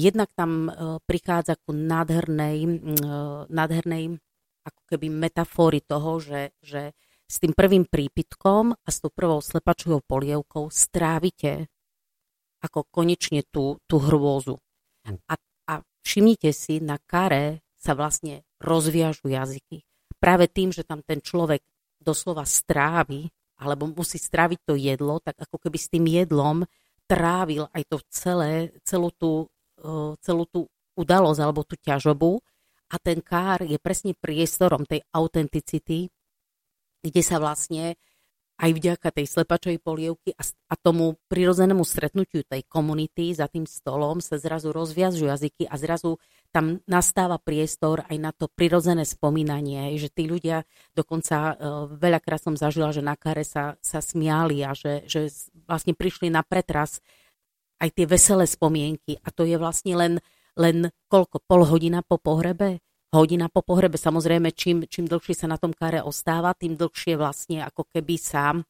[0.01, 0.71] Jednak tam e,
[1.05, 2.69] prichádza ku nádhernej, e,
[3.53, 4.17] nádhernej
[4.65, 6.97] ako keby metafóry toho, že, že
[7.29, 11.69] s tým prvým prípitkom a s tou prvou slepačovou polievkou strávite
[12.65, 14.57] ako konečne tú, tú hrôzu.
[15.05, 15.17] Hm.
[15.29, 15.33] A,
[15.69, 19.81] a všimnite si, na kare sa vlastne rozviažu jazyky.
[20.21, 21.61] Práve tým, že tam ten človek
[21.97, 23.29] doslova strávi,
[23.61, 26.65] alebo musí stráviť to jedlo, tak ako keby s tým jedlom
[27.09, 29.49] trávil aj to celé, celú tú
[30.21, 32.39] celú tú udalosť alebo tú ťažobu.
[32.91, 36.11] A ten kár je presne priestorom tej autenticity,
[36.99, 37.95] kde sa vlastne
[38.61, 44.21] aj vďaka tej slepačovej polievky a, a tomu prirodzenému stretnutiu tej komunity za tým stolom
[44.21, 46.21] sa zrazu rozviažu jazyky a zrazu
[46.53, 50.61] tam nastáva priestor aj na to prirodzené spomínanie, že tí ľudia
[50.93, 55.34] dokonca uh, veľakrát som zažila, že na kare sa, sa smiali a že, že
[55.65, 57.01] vlastne prišli na pretras
[57.82, 59.17] aj tie veselé spomienky.
[59.25, 60.13] A to je vlastne len,
[60.53, 61.41] len koľko?
[61.41, 62.79] Pol hodina po pohrebe?
[63.11, 63.97] Hodina po pohrebe.
[63.97, 68.55] Samozrejme, čím, čím dlhšie sa na tom kare ostáva, tým dlhšie vlastne ako keby sa
[68.55, 68.61] e,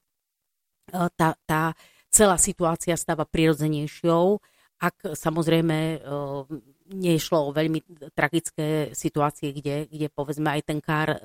[1.14, 1.76] tá, tá
[2.10, 4.40] celá situácia stáva prirodzenejšou.
[4.82, 5.98] Ak samozrejme e,
[6.90, 7.86] nešlo o veľmi
[8.18, 11.20] tragické situácie, kde, kde povedzme aj ten kár e,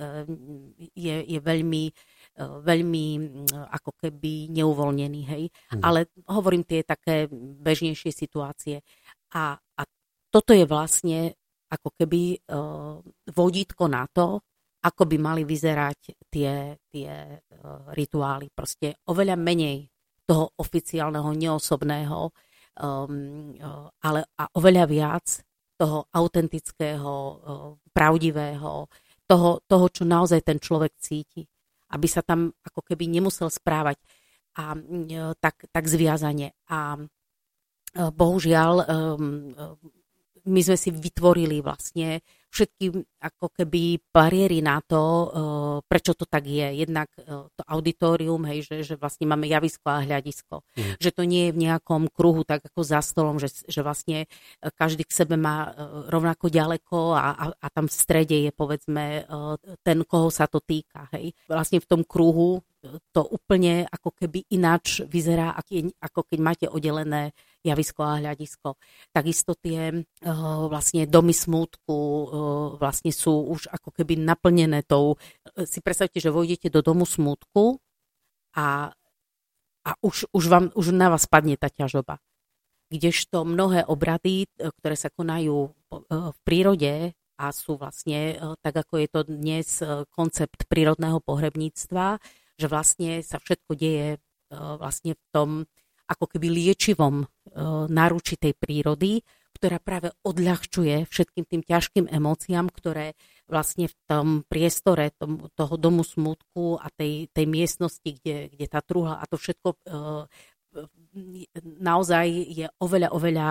[0.92, 1.88] je, je veľmi
[2.36, 5.44] veľmi mm, ako keby neuvoľnený, hej.
[5.72, 5.82] Hmm.
[5.82, 8.84] Ale hovorím tie také bežnejšie situácie.
[9.32, 9.82] A, a
[10.28, 11.32] toto je vlastne
[11.66, 13.00] ako keby uh,
[13.34, 14.38] vodítko na to,
[14.86, 18.52] ako by mali vyzerať tie, tie uh, rituály.
[18.54, 19.88] Proste oveľa menej
[20.22, 25.26] toho oficiálneho, neosobného, um, uh, ale a oveľa viac
[25.74, 28.86] toho autentického, uh, pravdivého,
[29.26, 31.42] toho, toho, čo naozaj ten človek cíti
[31.92, 34.00] aby sa tam ako keby nemusel správať
[34.56, 34.74] a,
[35.38, 36.56] tak, tak zviazane.
[36.72, 36.96] A
[37.96, 38.84] bohužiaľ e,
[40.46, 42.22] my sme si vytvorili vlastne
[42.56, 45.28] všetky ako keby bariéry na to,
[45.84, 46.80] prečo to tak je.
[46.88, 47.12] Jednak
[47.52, 50.64] to auditorium, hej, že, že vlastne máme javisko a hľadisko.
[50.72, 50.96] Mm.
[50.96, 54.24] Že to nie je v nejakom kruhu, tak ako za stolom, že, že vlastne
[54.80, 55.76] každý k sebe má
[56.08, 59.28] rovnako ďaleko a, a, a tam v strede je povedzme
[59.84, 61.12] ten, koho sa to týka.
[61.12, 61.36] Hej.
[61.52, 62.64] Vlastne v tom kruhu
[63.10, 65.58] to úplne ako keby ináč vyzerá,
[65.98, 67.34] ako keď máte oddelené
[67.66, 68.78] javisko a hľadisko.
[69.10, 72.26] Takisto tie uh, vlastne domy smútku uh,
[72.78, 77.82] vlastne sú už ako keby naplnené tou, uh, si predstavte, že vojdete do domu smútku
[78.54, 78.94] a,
[79.82, 82.22] a už, už, vám, už na vás padne tá ťažoba.
[82.86, 85.74] Kdežto mnohé obrady, ktoré sa konajú
[86.06, 89.68] v prírode a sú vlastne, tak ako je to dnes
[90.14, 92.22] koncept prírodného pohrebníctva,
[92.54, 94.22] že vlastne sa všetko deje
[94.54, 95.50] vlastne v tom
[96.06, 97.26] ako keby liečivom e,
[97.90, 99.20] náručí tej prírody,
[99.56, 103.16] ktorá práve odľahčuje všetkým tým ťažkým emóciám, ktoré
[103.48, 105.14] vlastne v tom priestore
[105.56, 109.78] toho domu smutku a tej, tej miestnosti, kde, kde tá truhla a to všetko e,
[111.80, 113.48] naozaj je oveľa, oveľa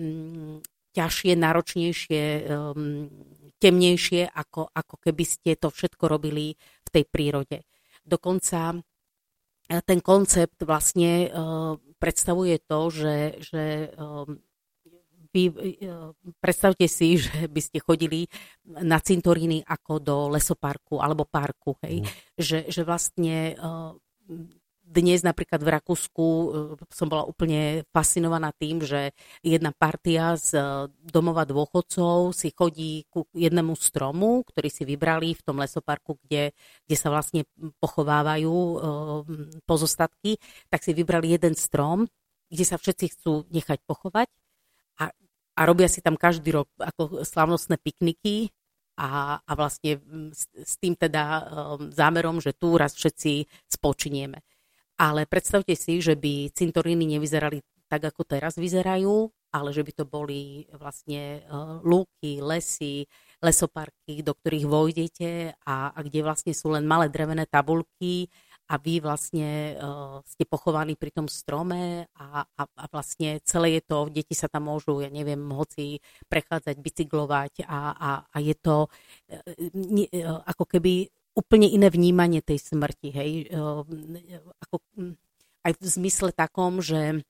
[0.00, 2.22] mm, ťažšie, náročnejšie,
[2.52, 3.08] um,
[3.56, 7.64] temnejšie, ako, ako keby ste to všetko robili v tej prírode.
[8.04, 8.76] Dokonca
[9.80, 13.64] ten koncept vlastne uh, predstavuje to, že, že
[13.96, 14.36] um,
[15.32, 16.12] vy uh,
[16.42, 18.28] predstavte si, že by ste chodili
[18.68, 22.04] na cintoríny ako do lesoparku alebo parku, hej?
[22.04, 22.08] Mm.
[22.36, 23.36] Že, že vlastne
[24.92, 26.46] dnes napríklad v Rakúsku e,
[26.92, 30.62] som bola úplne fascinovaná tým, že jedna partia z e,
[31.08, 36.52] domova dôchodcov si chodí ku jednému stromu, ktorý si vybrali v tom lesoparku, kde,
[36.84, 37.48] kde sa vlastne
[37.80, 38.76] pochovávajú e,
[39.64, 40.36] pozostatky,
[40.68, 42.04] tak si vybrali jeden strom,
[42.52, 44.28] kde sa všetci chcú nechať pochovať
[45.00, 45.08] a,
[45.56, 48.52] a robia si tam každý rok ako slavnostné pikniky
[49.00, 49.98] a, a vlastne
[50.36, 54.44] s, s tým teda um, zámerom, že tu raz všetci spočinieme.
[55.00, 60.04] Ale predstavte si, že by cintoríny nevyzerali tak, ako teraz vyzerajú, ale že by to
[60.08, 63.04] boli vlastne uh, lúky, lesy,
[63.44, 65.32] lesoparky, do ktorých vojdete
[65.68, 68.32] a, a kde vlastne sú len malé drevené tabulky
[68.72, 73.82] a vy vlastne uh, ste pochovaní pri tom strome a, a, a vlastne celé je
[73.84, 76.00] to, deti sa tam môžu, ja neviem, hoci
[76.32, 79.42] prechádzať, bicyklovať a, a, a je to uh,
[79.76, 83.82] ne, uh, ako keby úplne iné vnímanie tej smrti, hej, uh,
[84.68, 84.76] ako,
[85.62, 87.24] aj v zmysle takom, že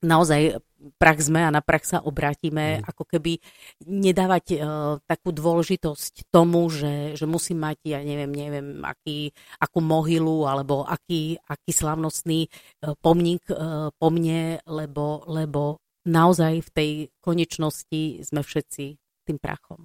[0.00, 0.64] naozaj
[0.96, 2.88] prach sme a na prach sa obrátime, mm.
[2.88, 3.36] ako keby
[3.84, 10.48] nedávať uh, takú dôležitosť tomu, že, že musím mať, ja neviem, neviem, aký, akú mohylu
[10.48, 16.90] alebo aký, aký slavnostný uh, pomník uh, po mne, lebo, lebo naozaj v tej
[17.20, 18.84] konečnosti sme všetci
[19.28, 19.84] tým prachom.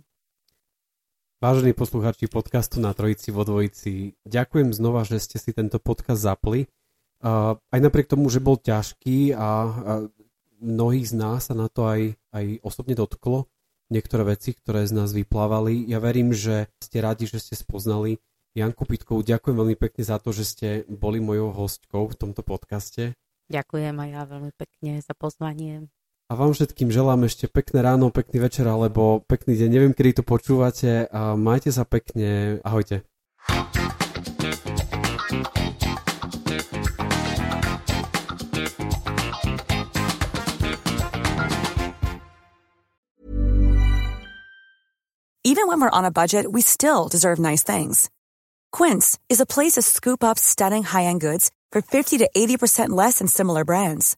[1.44, 6.72] Vážení poslucháči podcastu na Trojici vo Dvojici, ďakujem znova, že ste si tento podcast zapli.
[7.20, 9.48] Aj napriek tomu, že bol ťažký a,
[10.64, 13.52] mnohých z nás sa na to aj, aj osobne dotklo,
[13.92, 15.84] niektoré veci, ktoré z nás vyplávali.
[15.92, 18.24] Ja verím, že ste radi, že ste spoznali
[18.56, 19.20] Janku Pitkovú.
[19.20, 23.12] Ďakujem veľmi pekne za to, že ste boli mojou hostkou v tomto podcaste.
[23.52, 25.92] Ďakujem aj ja veľmi pekne za pozvanie.
[26.26, 29.70] A vám všetkým želám ešte pekné ráno, pekný večer alebo pekný deň.
[29.70, 31.06] Neviem, kedy to počúvate.
[31.14, 32.58] A majte sa pekne.
[32.66, 33.06] Ahojte.
[45.46, 48.10] Even when we're on a budget, we still deserve nice things.
[48.74, 53.22] Quince is a place to scoop up stunning high-end goods for 50 to 80% less
[53.22, 54.18] than similar brands.